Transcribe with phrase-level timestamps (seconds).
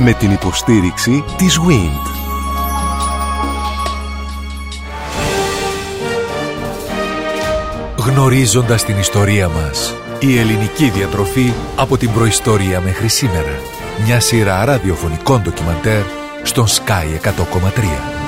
[0.00, 2.10] Με την υποστήριξη της WIND.
[7.96, 9.94] Γνωρίζοντας την ιστορία μας.
[10.20, 13.60] Η ελληνική διατροφή από την προϊστορία μέχρι σήμερα.
[14.04, 16.02] Μια σειρά ραδιοφωνικών ντοκιμαντέρ
[16.42, 18.18] στον Sky 100,3.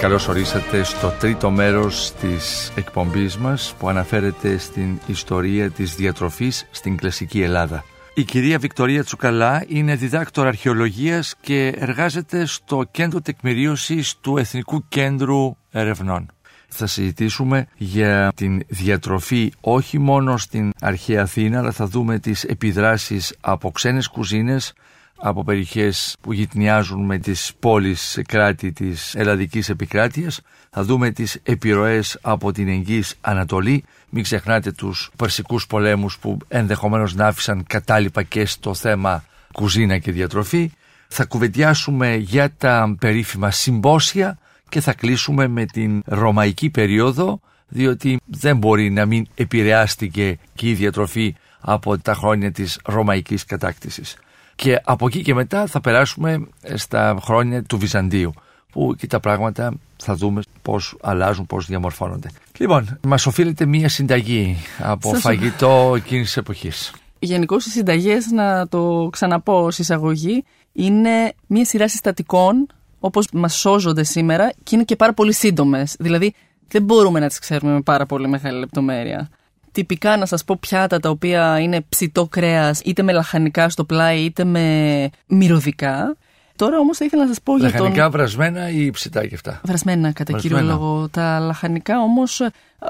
[0.00, 6.96] Καλώς ορίσατε στο τρίτο μέρος της εκπομπής μας που αναφέρεται στην ιστορία της διατροφής στην
[6.96, 7.84] κλασική Ελλάδα.
[8.18, 15.56] Η κυρία Βικτωρία Τσουκαλά είναι διδάκτορα αρχαιολογίας και εργάζεται στο Κέντρο Τεκμηρίωσης του Εθνικού Κέντρου
[15.70, 16.26] Ερευνών.
[16.68, 23.34] Θα συζητήσουμε για την διατροφή όχι μόνο στην αρχαία Αθήνα αλλά θα δούμε τις επιδράσεις
[23.40, 24.72] από ξένες κουζίνες
[25.20, 30.40] από περιοχές που γυτνιάζουν με τις πόλεις κράτη της ελλαδικής επικράτειας.
[30.70, 33.84] Θα δούμε τις επιρροές από την Εγγύης Ανατολή.
[34.08, 40.12] Μην ξεχνάτε τους περσικούς πολέμους που ενδεχομένως να άφησαν κατάλοιπα και στο θέμα κουζίνα και
[40.12, 40.70] διατροφή.
[41.08, 44.38] Θα κουβεντιάσουμε για τα περίφημα συμπόσια
[44.68, 50.74] και θα κλείσουμε με την ρωμαϊκή περίοδο διότι δεν μπορεί να μην επηρεάστηκε και η
[50.74, 54.16] διατροφή από τα χρόνια της ρωμαϊκής κατάκτησης.
[54.60, 58.32] Και από εκεί και μετά θα περάσουμε στα χρόνια του Βυζαντίου
[58.72, 62.28] που και τα πράγματα θα δούμε πώς αλλάζουν, πώς διαμορφώνονται.
[62.58, 65.20] Λοιπόν, μας οφείλεται μία συνταγή από Σας...
[65.20, 66.92] φαγητό εκείνης της εποχής.
[67.18, 72.66] Γενικώ οι συνταγές, να το ξαναπώ ως εισαγωγή, είναι μία σειρά συστατικών
[73.00, 75.96] όπως μας σώζονται σήμερα και είναι και πάρα πολύ σύντομες.
[75.98, 76.34] Δηλαδή
[76.68, 79.28] δεν μπορούμε να τις ξέρουμε με πάρα πολύ μεγάλη λεπτομέρεια
[79.72, 84.20] τυπικά να σας πω πιάτα τα οποία είναι ψητό κρέας είτε με λαχανικά στο πλάι
[84.20, 86.16] είτε με μυρωδικά.
[86.56, 87.96] Τώρα όμως θα ήθελα να σας πω λαχανικά, για τον...
[87.96, 91.08] Λαχανικά βρασμένα ή ψητά και αυτά; Βρασμένα κατά κύριο λόγο.
[91.08, 92.42] Τα λαχανικά όμως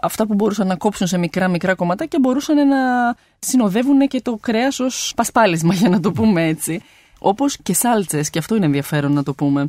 [0.03, 2.77] αυτά που μπορούσαν να κόψουν σε μικρά μικρά κομματάκια μπορούσαν να
[3.39, 6.83] συνοδεύουν και το κρέας ως πασπάλισμα για να το πούμε έτσι.
[7.19, 9.69] Όπως και σάλτσες και αυτό είναι ενδιαφέρον να το πούμε.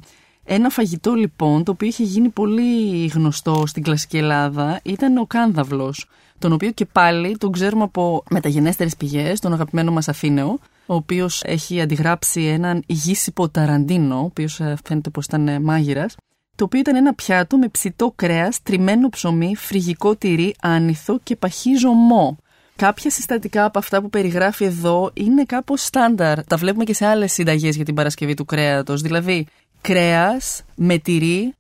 [0.52, 6.08] Ένα φαγητό λοιπόν το οποίο είχε γίνει πολύ γνωστό στην κλασική Ελλάδα ήταν ο κάνδαυλος
[6.40, 11.44] τον οποίο και πάλι τον ξέρουμε από μεταγενέστερες πηγές, τον αγαπημένο μας Αθήνεο, ο οποίος
[11.44, 16.16] έχει αντιγράψει έναν Γύσιπο Ταραντίνο, ο οποίος ε, φαίνεται πως ήταν ε, μάγειρας,
[16.56, 21.76] το οποίο ήταν ένα πιάτο με ψητό κρέας, τριμμένο ψωμί, φρυγικό τυρί, άνηθο και παχύ
[21.76, 22.38] ζωμό.
[22.76, 26.44] Κάποια συστατικά από αυτά που περιγράφει εδώ είναι κάπως στάνταρ.
[26.44, 29.02] Τα βλέπουμε και σε άλλες συνταγές για την Παρασκευή του κρέατος.
[29.02, 29.48] Δηλαδή,
[29.82, 31.54] κρέας με τυρί.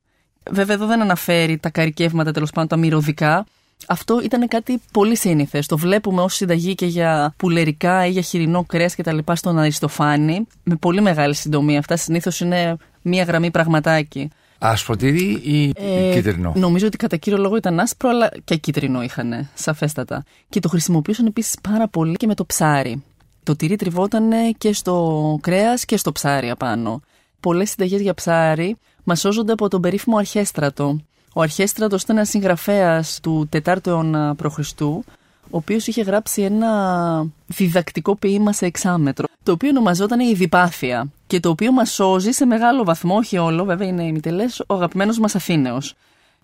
[0.51, 3.45] Βέβαια εδώ δεν αναφέρει τα καρικεύματα τέλος πάντων, τα μυρωδικά.
[3.87, 5.65] Αυτό ήταν κάτι πολύ σύνηθες.
[5.65, 9.59] Το βλέπουμε ως συνταγή και για πουλερικά ή για χοιρινό κρέας και τα λοιπά στον
[9.59, 10.47] Αριστοφάνη.
[10.63, 11.79] Με πολύ μεγάλη συντομία.
[11.79, 14.29] Αυτά συνήθως είναι μία γραμμή πραγματάκι.
[14.61, 19.03] Άσπρο τυρί ή ε, κίτρινο; Νομίζω ότι κατά κύριο λόγο ήταν άσπρο, αλλά και κίτρινο
[19.03, 20.23] είχαν, σαφέστατα.
[20.49, 23.03] Και το χρησιμοποιούσαν επίσης πάρα πολύ και με το ψάρι.
[23.43, 27.01] Το τυρί τριβόταν και στο κρέας και στο ψάρι απάνω.
[27.39, 30.99] Πολλές συνταγές για ψάρι μας σώζονται από τον περίφημο Αρχέστρατο,
[31.33, 38.15] ο Αρχέστρατος ήταν ένας συγγραφέας του 4ου αιώνα π.Χ., ο οποίος είχε γράψει ένα διδακτικό
[38.15, 42.83] ποίημα σε εξάμετρο, το οποίο ονομαζόταν η Διπάθεια και το οποίο μας σώζει σε μεγάλο
[42.83, 45.95] βαθμό, όχι όλο, βέβαια είναι ημιτελές, ο αγαπημένος μας Αθήνεος.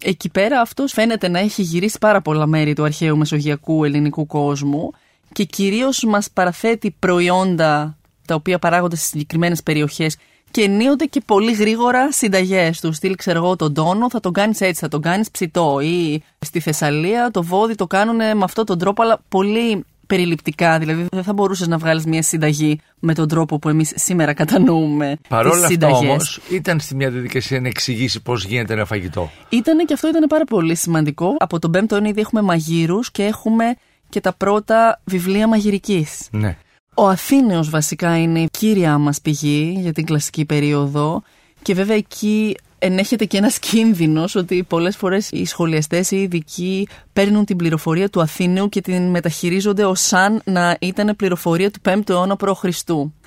[0.04, 4.92] Εκεί πέρα αυτός φαίνεται να έχει γυρίσει πάρα πολλά μέρη του αρχαίου μεσογειακού ελληνικού κόσμου
[5.34, 10.18] και κυρίως μας παραθέτει προϊόντα τα οποία παράγονται σε συγκεκριμένες περιοχές
[10.56, 12.96] και ενίοτε και πολύ γρήγορα συνταγές τους.
[12.96, 15.80] Στυλ, ξέρω εγώ, τον τόνο θα τον κάνεις έτσι, θα τον κάνεις ψητό.
[15.80, 20.80] Ή στη Θεσσαλία το βόδι το κάνουν με αυτόν τον τρόπο, αλλά πολύ περιληπτικά.
[20.80, 25.18] Δηλαδή, δεν θα μπορούσες να βγάλεις μια συνταγή με τον τρόπο που εμείς σήμερα κατανοούμε.
[25.28, 29.32] Παρόλα αυτά όμως, ήταν στη μια διαδικασία να εξηγήσει πώς γίνεται ένα φαγητό.
[29.50, 31.36] Ήταν και αυτό ήταν πάρα πολύ σημαντικό.
[31.38, 33.76] Από τον 5ο αιώνα ήδη έχουμε μαγείρους και έχουμε
[34.10, 36.28] και τα πρώτα βιβλία μαγειρικής.
[36.32, 36.58] Ναι.
[36.98, 41.24] Ο Αθήνεος βασικά είναι η κύρια μας πηγή για την κλασική περίοδο
[41.62, 46.88] και βέβαια εκεί ενέχεται και ένας κίνδυνος ότι πολλές φορές οι σχολιαστές ή οι ειδικοί
[47.14, 52.10] παίρνουν την πληροφορία του Αθήνεου και την μεταχειρίζονται ως σαν να ήταν πληροφορία του 5ου
[52.10, 52.64] αιώνα π.Χ.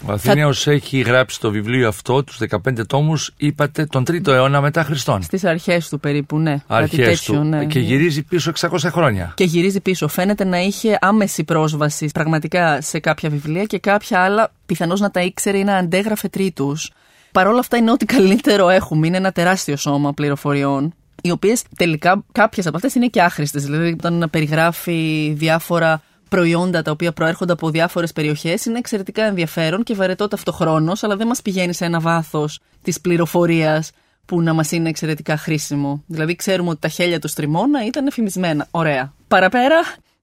[0.07, 0.71] Ο Αθήνεος Θα...
[0.73, 5.23] έχει γράψει το βιβλίο αυτό, τους 15 τόμους, είπατε, τον 3ο αιώνα μετά Χριστόν.
[5.23, 6.63] Στις αρχές του περίπου, ναι.
[6.67, 7.35] Αρχές του.
[7.35, 7.85] Ναι, και ναι.
[7.85, 9.33] γυρίζει πίσω 600 χρόνια.
[9.37, 10.09] Και γυρίζει πίσω.
[10.09, 15.21] Φαίνεται να είχε άμεση πρόσβαση πραγματικά σε κάποια βιβλία και κάποια άλλα πιθανώς να τα
[15.21, 16.91] ήξερε ή να αντέγραφε τρίτους.
[17.33, 19.07] Παρ' όλα αυτά είναι ό,τι καλύτερο έχουμε.
[19.07, 23.65] Είναι ένα τεράστιο σώμα πληροφοριών οι οποίες τελικά κάποιες από αυτές είναι και άχρηστες.
[23.65, 29.95] Δηλαδή, όταν περιγράφει διάφορα προϊόντα τα οποία προέρχονται από διάφορες περιοχές, είναι εξαιρετικά ενδιαφέρον και
[29.95, 33.91] βαρετό ταυτοχρόνως, αλλά δεν μας πηγαίνει σε ένα βάθος της πληροφορίας
[34.25, 36.03] που να μας είναι εξαιρετικά χρήσιμο.
[36.07, 38.67] Δηλαδή, ξέρουμε ότι τα χέλια του Στριμώνα ήταν εφημισμένα.
[38.71, 39.13] Ωραία.
[39.29, 39.81] Παραπέρα,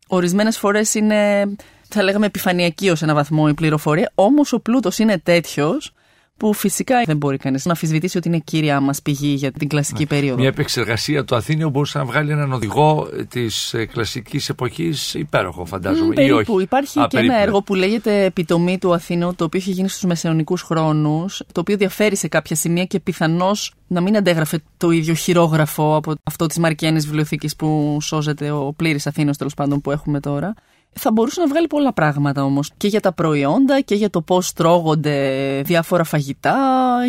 [0.08, 1.46] ορισμένες φορές είναι
[1.90, 4.12] θα λέγαμε επιφανειακή ως ένα βαθμό η πληροφορία.
[4.16, 5.94] Όμως ο πλούτος είναι τέτοιος
[6.38, 10.02] που φυσικά δεν μπορεί κανείς να αμφισβητήσει ότι είναι κύρια μας πηγή για την κλασική
[10.02, 10.06] ναι.
[10.08, 10.40] περίοδο.
[10.40, 16.12] Μια επεξεργασία του Αθήνιου μπορούσε να βγάλει έναν οδηγό της ε, κλασικής εποχής υπέροχο, φαντάζομαι.
[16.12, 16.36] Mm, περίπου.
[16.36, 16.64] Ή όχι.
[16.64, 17.34] Υπάρχει Α, και περίπου.
[17.34, 21.60] ένα έργο που λέγεται Επιτομή του Αθήνου, το οποίο είχε γίνει στους μεσαιωνικούς χρόνους, το
[21.60, 26.46] οποίο διαφέρει σε κάποια σημεία και πιθανώς να μην αντέγραφε το ίδιο χειρόγραφο από αυτό
[26.46, 30.54] της Μαρκιάνη Βιβλιοθήκης που σώζεται ο πλήρης Αθήνο τέλος πάντων που έχουμε τώρα
[31.00, 34.54] θα μπορούσε να βγάλει πολλά πράγματα όμως και για τα προϊόντα και για το πώς
[34.54, 36.58] τρώγονται διάφορα φαγητά,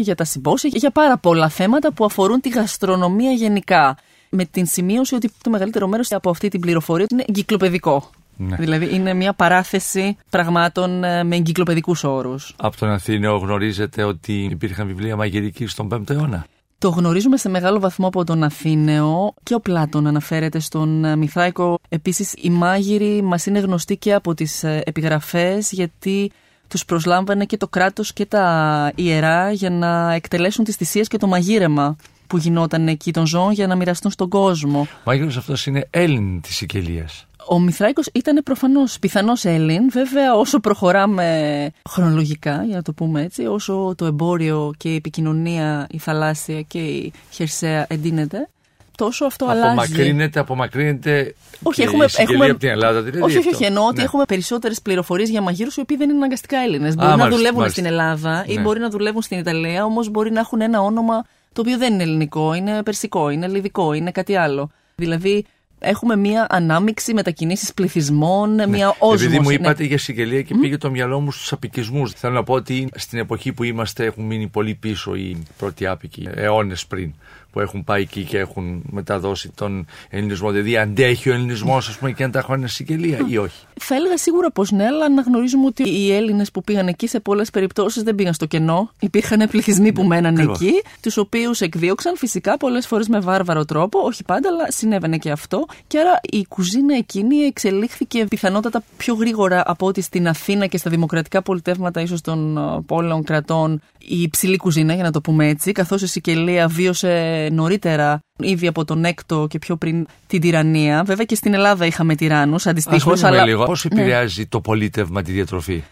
[0.00, 3.96] για τα συμπόσια και για πάρα πολλά θέματα που αφορούν τη γαστρονομία γενικά.
[4.30, 8.10] Με την σημείωση ότι το μεγαλύτερο μέρος από αυτή την πληροφορία είναι εγκυκλοπαιδικό.
[8.36, 8.56] Ναι.
[8.56, 12.54] Δηλαδή είναι μια παράθεση πραγμάτων ε, με εγκυκλοπαιδικούς όρους.
[12.56, 16.46] Από τον Αθήνιο γνωρίζετε ότι υπήρχαν βιβλία μαγειρική στον 5ο αιώνα;
[16.78, 21.78] Το γνωρίζουμε σε μεγάλο βαθμό από τον Αθήνεο και ο Πλάτων αναφέρεται στον ε, Μιθάικο.
[21.88, 26.30] Επίσης οι μάγειροι μας είναι γνωστοί και από τις ε, επιγραφές γιατί
[26.68, 31.26] τους προσλάμβανε και το κράτος και τα ιερά για να εκτελέσουν τις θυσίες και το
[31.26, 31.96] μαγείρεμα
[32.26, 34.80] που γινόταν εκεί των ζώων για να μοιραστούν στον κόσμο.
[34.80, 37.26] Ο μάγειρος αυτός είναι Έλλην της Σικελίας.
[37.48, 39.90] Ο Μηθράικο ήταν προφανώς πιθανός Έλλην.
[39.90, 45.86] Βέβαια, όσο προχωράμε χρονολογικά, για να το πούμε έτσι, όσο το εμπόριο και η επικοινωνία,
[45.90, 48.48] η θαλάσσια και η χερσαία εντείνεται,
[48.96, 49.66] τόσο αυτό αλλάζει.
[49.66, 51.34] Απομακρύνεται, απομακρύνεται.
[51.62, 52.04] Όχι, και έχουμε.
[52.04, 52.46] Η έχουμε...
[52.46, 53.22] από την Ελλάδα, δηλαδή.
[53.22, 53.64] Όχι, όχι, όχι.
[53.64, 53.88] Εννοώ ναι.
[53.88, 56.94] ότι έχουμε περισσότερες πληροφορίες για μαγείρους οι οποίοι δεν είναι αναγκαστικά Έλληνες.
[56.94, 57.80] Μπορεί να μάλιστα, δουλεύουν μάλιστα.
[57.80, 58.60] στην Ελλάδα ή ναι.
[58.60, 62.02] μπορεί να δουλεύουν στην Ιταλία, όμως μπορεί να έχουν ένα όνομα το οποίο δεν είναι
[62.02, 64.70] ελληνικό, είναι περσικό, είναι λιβικό, είναι κάτι άλλο.
[64.94, 65.44] Δηλαδή,
[65.86, 68.66] έχουμε μία ανάμειξη μετακινήσεις πληθυσμών, ναι.
[68.66, 69.24] μία όσμωση.
[69.24, 69.54] Επειδή μου ναι.
[69.54, 70.60] είπατε για συγγελία και mm.
[70.60, 72.12] πήγε το μυαλό μου στους απικισμούς.
[72.12, 76.28] Θέλω να πω ότι στην εποχή που είμαστε έχουν μείνει πολύ πίσω οι πρώτοι άπικοι,
[76.34, 77.14] αιώνες πριν
[77.56, 80.50] που έχουν πάει εκεί και έχουν μεταδώσει τον ελληνισμό.
[80.50, 83.66] Δηλαδή, αντέχει ο ελληνισμός, ας πούμε, και αν τα χρόνια συγγελία ή όχι.
[83.80, 87.20] Θα έλεγα σίγουρα πως ναι, αλλά να γνωρίζουμε ότι οι Έλληνες που πήγαν εκεί σε
[87.20, 88.90] πολλές περιπτώσεις δεν πήγαν στο κενό.
[89.00, 93.98] Υπήρχαν πληθυσμοί που ναι, μέναν εκεί, τους οποίους εκδίωξαν φυσικά πολλές φορές με βάρβαρο τρόπο.
[93.98, 95.66] Όχι πάντα, αλλά συνέβαινε και αυτό.
[95.86, 100.90] Και άρα η κουζίνα εκείνη εξελίχθηκε πιθανότατα πιο γρήγορα από ότι στην Αθήνα και στα
[100.90, 105.72] δημοκρατικά πολιτεύματα ίσως των ε, πόλεων κρατών η υψηλή κουζίνα, για να το πούμε έτσι,
[105.72, 111.02] καθώς η Σικελία βίωσε νωρίτερα, ήδη από τον έκτο και πιο πριν την τυραννία.
[111.06, 113.22] Βέβαια και στην Ελλάδα είχαμε τυράννους αντιστοίχως.
[113.22, 113.44] Αλλά...
[113.44, 113.64] λίγο.
[113.64, 114.00] Πώς ναι.
[114.00, 114.46] επηρεάζει ναι.
[114.46, 115.82] το πολίτευμα τη διατροφή;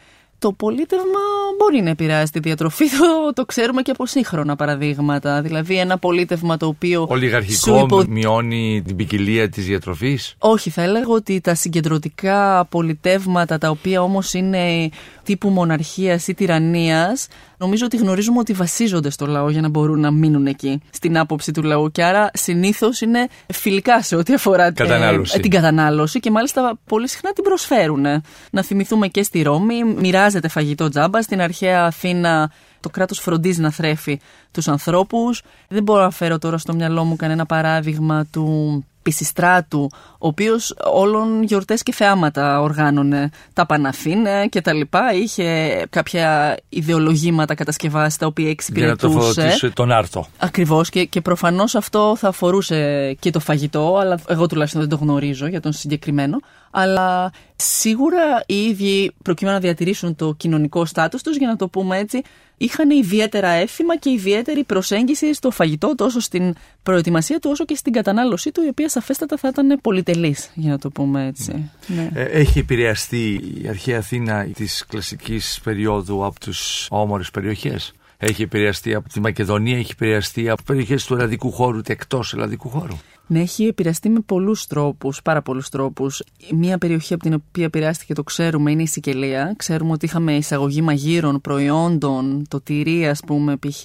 [0.45, 1.21] Το πολίτευμα
[1.59, 5.43] μπορεί να επηρεάσει τη διατροφή, το, το ξέρουμε και από σύγχρονα παραδείγματα.
[5.43, 7.07] Δηλαδή, ένα πολίτευμα το οποίο.
[7.09, 8.05] Ολιγαρχικό υπο...
[8.09, 14.33] μειώνει την ποικιλία της διατροφής; Όχι, θα έλεγα ότι τα συγκεντρωτικά πολιτεύματα, τα οποία όμως
[14.33, 14.89] είναι
[15.23, 20.11] τύπου μοναρχίας ή τυραννίας, νομίζω ότι γνωρίζουμε ότι βασίζονται στο λαό για να μπορούν να
[20.11, 21.91] μείνουν εκεί, στην άποψη του λαού.
[21.91, 25.35] Και άρα συνήθως είναι φιλικά σε ό,τι αφορά κατανάλωση.
[25.37, 28.05] Ε, την κατανάλωση και μάλιστα πολύ συχνά την προσφέρουν.
[28.51, 29.85] Να θυμηθούμε και στη Ρώμη,
[30.35, 31.23] μοιράζεται φαγητό τζάμπα.
[31.23, 32.51] Στην αρχαία Αθήνα
[32.81, 34.21] το κράτος φροντίζει να θρέφει
[34.51, 35.43] τους ανθρώπους.
[35.69, 41.43] Δεν μπορώ να φέρω τώρα στο μυαλό μου κανένα παράδειγμα του Πισιστράτου, ο οποίος όλων
[41.43, 43.31] γιορτές και θεάματα οργάνωνε.
[43.53, 45.13] Τα Παναθήνε και τα λοιπά.
[45.13, 49.41] Είχε κάποια ιδεολογήματα κατασκευάσει τα οποία εξυπηρετούσε.
[49.41, 50.27] Για να το τον άρθρο.
[50.39, 54.97] Ακριβώς και, και προφανώς αυτό θα αφορούσε και το φαγητό, αλλά εγώ τουλάχιστον δεν το
[54.97, 56.39] γνωρίζω για τον συγκεκριμένο.
[56.77, 61.99] Αλλά σίγουρα οι ίδιοι προκειμένου να διατηρήσουν το κοινωνικό στάτους τους, για να το πούμε
[61.99, 62.23] έτσι,
[62.57, 67.93] είχαν ιδιαίτερα έθιμα και ιδιαίτερη προσέγγιση στο φαγητό, τόσο στην προετοιμασία του όσο και στην
[67.93, 71.71] κατανάλωσή του, η οποία σαφέστατα θα ήταν πολυτελής, για να το πούμε έτσι.
[71.87, 72.11] Ναι.
[72.15, 78.95] Ε, έχει επηρεαστεί η αρχαία Αθήνα της κλασικής περίοδου από τις όμορες περιοχές; Έχει επηρεαστεί
[78.95, 83.41] από τη Μακεδονία, έχει επηρεαστεί από περιοχές του ελλαδικού χώρου, ούτε εκτός ελλαδικού χώρου; Ναι,
[83.41, 86.23] έχει επηρεαστεί με πολλούς τρόπους, πάρα πολλούς τρόπους.
[86.53, 89.55] Μία περιοχή από την οποία επηρεάστηκε, το ξέρουμε, είναι η Σικελία.
[89.57, 93.85] Ξέρουμε ότι είχαμε εισαγωγή μαγείρων, προϊόντων, το τυρί, ας πούμε, π.χ.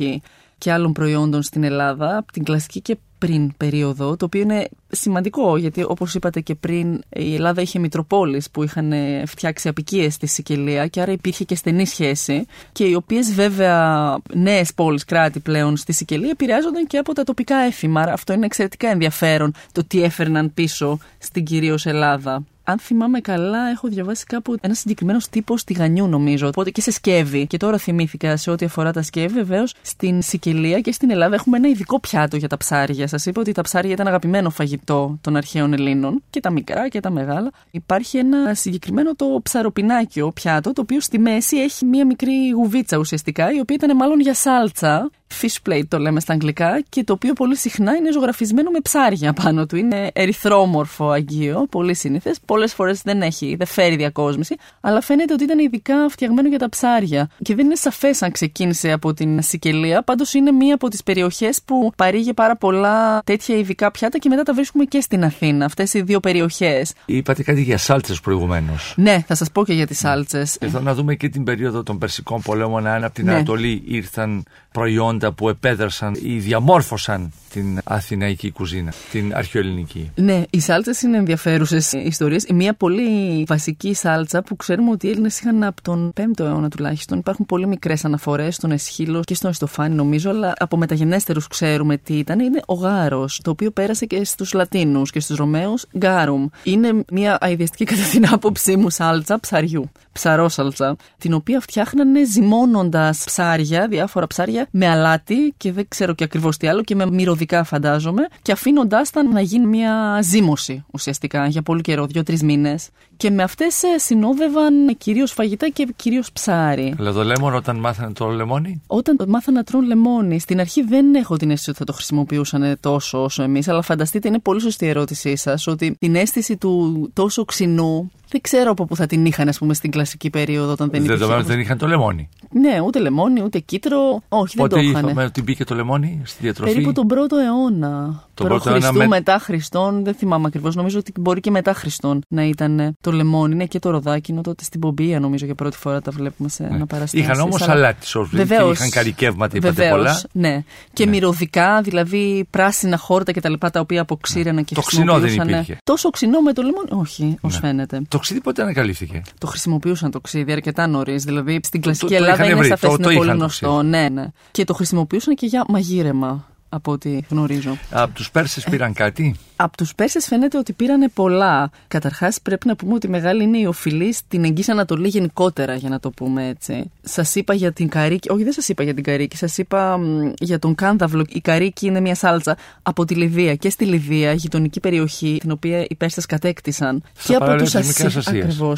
[0.59, 5.57] και άλλων προϊόντων στην Ελλάδα, από την κλασική και πριν περίοδο, το οποίο είναι σημαντικό
[5.57, 8.93] γιατί όπως είπατε και πριν η Ελλάδα είχε μητροπόλεις που είχαν
[9.25, 14.73] φτιάξει απικίες στη Σικελία και άρα υπήρχε και στενή σχέση και οι οποίες βέβαια νέες
[14.73, 18.01] πόλεις κράτη πλέον στη Σικελία επηρεάζονταν και από τα τοπικά έθιμα.
[18.01, 23.87] Αυτό είναι εξαιρετικά ενδιαφέρον το τι έφερναν πίσω στην κυρίως Ελλάδα αν θυμάμαι καλά, έχω
[23.87, 26.47] διαβάσει κάπου ένα συγκεκριμένος τύπος τηγανιού, νομίζω.
[26.47, 27.47] Οπότε και σε σκεύη.
[27.47, 31.57] Και τώρα θυμήθηκα σε ό,τι αφορά τα σκεύη, βεβαίως στην Σικελία και στην Ελλάδα έχουμε
[31.57, 33.07] ένα ειδικό πιάτο για τα ψάρια.
[33.07, 36.99] Σας είπα ότι τα ψάρια ήταν αγαπημένο φαγητό των αρχαίων Ελλήνων, και τα μικρά και
[36.99, 37.51] τα μεγάλα.
[37.71, 43.51] Υπάρχει ένα συγκεκριμένο το ψαροπινάκιο πιάτο, το οποίο στη μέση έχει μία μικρή γουβίτσα ουσιαστικά,
[43.51, 45.09] η οποία ήταν μάλλον για σάλτσα
[45.41, 49.33] fish plate το λέμε στα αγγλικά και το οποίο πολύ συχνά είναι ζωγραφισμένο με ψάρια
[49.33, 49.75] πάνω του.
[49.75, 52.39] Είναι ερυθρόμορφο αγγείο, πολύ σύνηθες.
[52.45, 56.69] Πολλές φορές δεν έχει, δεν φέρει διακόσμηση, αλλά φαίνεται ότι ήταν ειδικά φτιαγμένο για τα
[56.69, 57.29] ψάρια.
[57.41, 61.61] Και δεν είναι σαφές αν ξεκίνησε από την Σικελία, πάντως είναι μία από τις περιοχές
[61.65, 65.65] που παρήγε πάρα πολλά τέτοια ειδικά πιάτα και μετά τα βρίσκουμε και στην Αθήνα.
[65.65, 66.93] Αυτές οι δύο περιοχές.
[67.05, 68.93] Είπατε κάτι για σάλτσες προηγουμένως.
[68.97, 70.57] Ναι, θα σας πω και για τις σάλτσες.
[70.59, 73.33] Εδώ να δούμε και την περίοδο των Περσικών πολέμων, αν από την ναι.
[73.33, 80.11] Ανατολή ήρθαν προϊόντα που επέδρασαν ή διαμόρφωσαν την αθηναϊκή κουζίνα, την αρχαιοελληνική.
[80.15, 82.45] Ναι, οι σάλτσες είναι ενδιαφέρουσες ιστορίες.
[82.53, 87.17] Μία πολύ βασική σάλτσα που ξέρουμε ότι οι Έλληνες είχαν από τον 5ο αιώνα τουλάχιστον.
[87.17, 92.13] Υπάρχουν πολύ μικρές αναφορές στον Αισχύλο και στον Αριστοφάνη, νομίζω, αλλά από μεταγενέστερους ξέρουμε τι
[92.17, 92.39] ήταν.
[92.39, 96.47] Είναι ο γάρος, το οποίο πέρασε και στους Λατίνους και στους Ρωμαίους garum.
[96.63, 103.87] Είναι μια αηδιαστική κατά την άποψή μου σάλτσα ψαριού, ψαρόσαλτσα, την οποία φτιάχνανε ζυμώνοντας ψάρια,
[103.87, 108.27] διάφορα ψάρια, με αλάτι και δεν ξέρω και ακριβώς τι άλλο και με μυρωδικά φαντάζομαι
[108.41, 112.89] και αφήνοντάς τα να γίνει μια ζύμωση ουσιαστικά για πολύ καιρό, δύο-τρεις μήνες.
[113.17, 116.93] Και με αυτές συνόδευαν κυρίως φαγητά και κυρίως ψάρι.
[116.97, 118.81] Λεδολέμον όταν μάθανε το λεμόνι.
[118.87, 120.39] Όταν μάθανε να τρώνε λεμόνι.
[120.39, 124.27] Στην αρχή δεν έχω την αίσθηση ότι θα το χρησιμοποιούσαν τόσο όσο εμείς, αλλά φανταστείτε,
[124.27, 128.85] είναι πολύ σωστή η ερώτησή σας, ότι την αίσθηση του τόσο ξινού δεν ξέρω από
[128.85, 131.17] πού θα την είχαν, ας πούμε, στην κλασική περίοδο όταν δεν υπήρχε.
[131.17, 132.29] Δεδομένου δεν είχαν το λεμόνι.
[132.51, 134.21] Ναι, ούτε λεμόνι, ούτε κίτρο.
[134.29, 135.13] Όχι, Πότε δεν το είχαν.
[135.13, 138.23] Πότε ότι μπήκε το λεμόνι στη διατροφή; Περίπου τον πρώτο αιώνα.
[138.33, 139.07] Τον πρώτο αιώνα με...
[139.07, 140.75] μετά Χριστόν, δεν θυμάμαι ακριβώς.
[140.75, 143.53] Νομίζω ότι μπορεί και μετά Χριστόν να ήταν το λεμόνι.
[143.53, 146.75] Είναι και το ροδάκινο τότε στην Πομπία, νομίζω για πρώτη φορά τα βλέπουμε σε ναι.
[146.75, 147.19] ένα παραστάσιο.
[147.19, 147.73] Είχαν όμως αλλά...
[147.73, 148.77] αλάτι Βεβαίως.
[148.77, 150.21] Είχαν καρικεύματα, είπατε Βεβαίως, πολλά.
[150.31, 150.63] Ναι.
[150.93, 151.11] Και ναι.
[151.11, 153.53] μυρωδικά, δηλαδή πράσινα χόρτα κτλ.
[153.59, 154.61] Τα, τα οποία αποξήραιναν ναι.
[154.61, 155.77] και Το ξινό δεν υπήρχε.
[155.83, 157.59] Τόσο ξινό με το λεμόνι, όχι, ως ναι.
[157.59, 158.01] φαίνεται.
[158.07, 161.23] Το ξύδι πότε ανακαλύφθηκε; Το χρησιμοποιούσαν το ξύδι αρκετά νωρίς.
[161.23, 163.81] Δηλαδή στην κλασική Ελλάδα είναι σαφέ, είναι πολύ γνωστό.
[163.81, 164.25] Ναι, ναι.
[164.51, 167.77] Και το χρησιμοποιούσαν και για μαγείρεμα από ό,τι γνωρίζω.
[167.91, 171.69] Από τους Πέρσες πήραν κάτι; Από τους Πέρσες φαίνεται ότι πήραν πολλά.
[171.87, 175.99] Καταρχάς, πρέπει να πούμε ότι μεγάλη είναι η οφειλή στην Εγγύη Ανατολή γενικότερα, για να
[175.99, 176.91] το πούμε έτσι.
[177.01, 178.29] Σας είπα για την καρίκη.
[178.31, 179.37] Όχι, δεν σας είπα για την καρίκη.
[179.37, 179.99] Σας είπα
[180.39, 181.25] για τον Κάνδαυλο.
[181.29, 183.55] Η καρίκη είναι μια σάλτσα από τη Λιβύα.
[183.55, 187.03] Και στη Λιβύα, γειτονική περιοχή, την οποία οι Πέρσες κατέκτησαν.
[187.25, 188.05] και από, τους Ασσύ...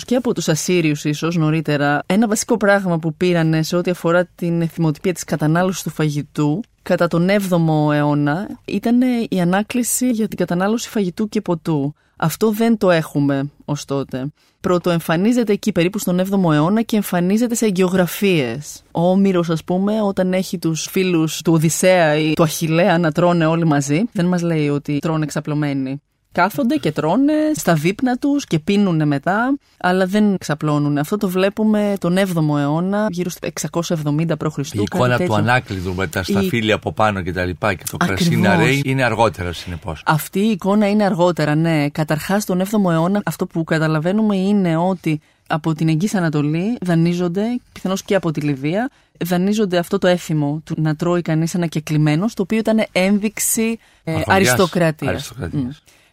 [0.06, 2.04] και από τους Ασσύριους, ίσως νωρίτερα.
[2.06, 7.08] Ένα βασικό πράγμα που πήραν σε ό,τι αφορά την θυμοτυπία της κατανάλωσης του φαγητού κατά
[7.08, 11.94] τον 7ο αιώνα ήταν η ανάκληση για την κατανάλωση φαγητού και ποτού.
[12.16, 14.32] Αυτό δεν το έχουμε ως τότε.
[14.62, 18.84] Πρώτο εμφανίζεται εκεί περίπου στον 7ο αιώνα και εμφανίζεται σε γεωγραφίες.
[18.92, 23.46] Ο Όμηρος ας πούμε όταν έχει τους φίλους του Οδυσσέα ή του Αχιλέα να τρώνε
[23.46, 26.02] όλοι μαζί δεν μας λέει ότι τρώνε εξαπλωμένοι.
[26.32, 30.98] Κάθονται και τρώνε στα δείπνα τους και πίνουν μετά, αλλά δεν ξαπλώνουν.
[30.98, 33.48] Αυτό το βλέπουμε τον 7ο αιώνα, γύρω στο
[33.82, 34.58] 670 π.Χ.
[34.74, 36.72] Η εικόνα του ανάκλειδου με τα σταφύλια η...
[36.72, 40.02] από πάνω και τα λοιπά και το κρασί να ρέει είναι αργότερα συνεπώς.
[40.06, 41.90] Αυτή η εικόνα είναι αργότερα, ναι.
[41.90, 48.04] Καταρχάς τον 7ο αιώνα αυτό που καταλαβαίνουμε είναι ότι από την Εγγύη Ανατολή δανείζονται, πιθανώς
[48.04, 48.90] και από τη Λιβύα,
[49.26, 55.34] δανείζονται αυτό το έθιμο του να τρώει κανείς ανακεκλημένο, το οποίο ήταν ένδειξη ε, αριστοκρατίας.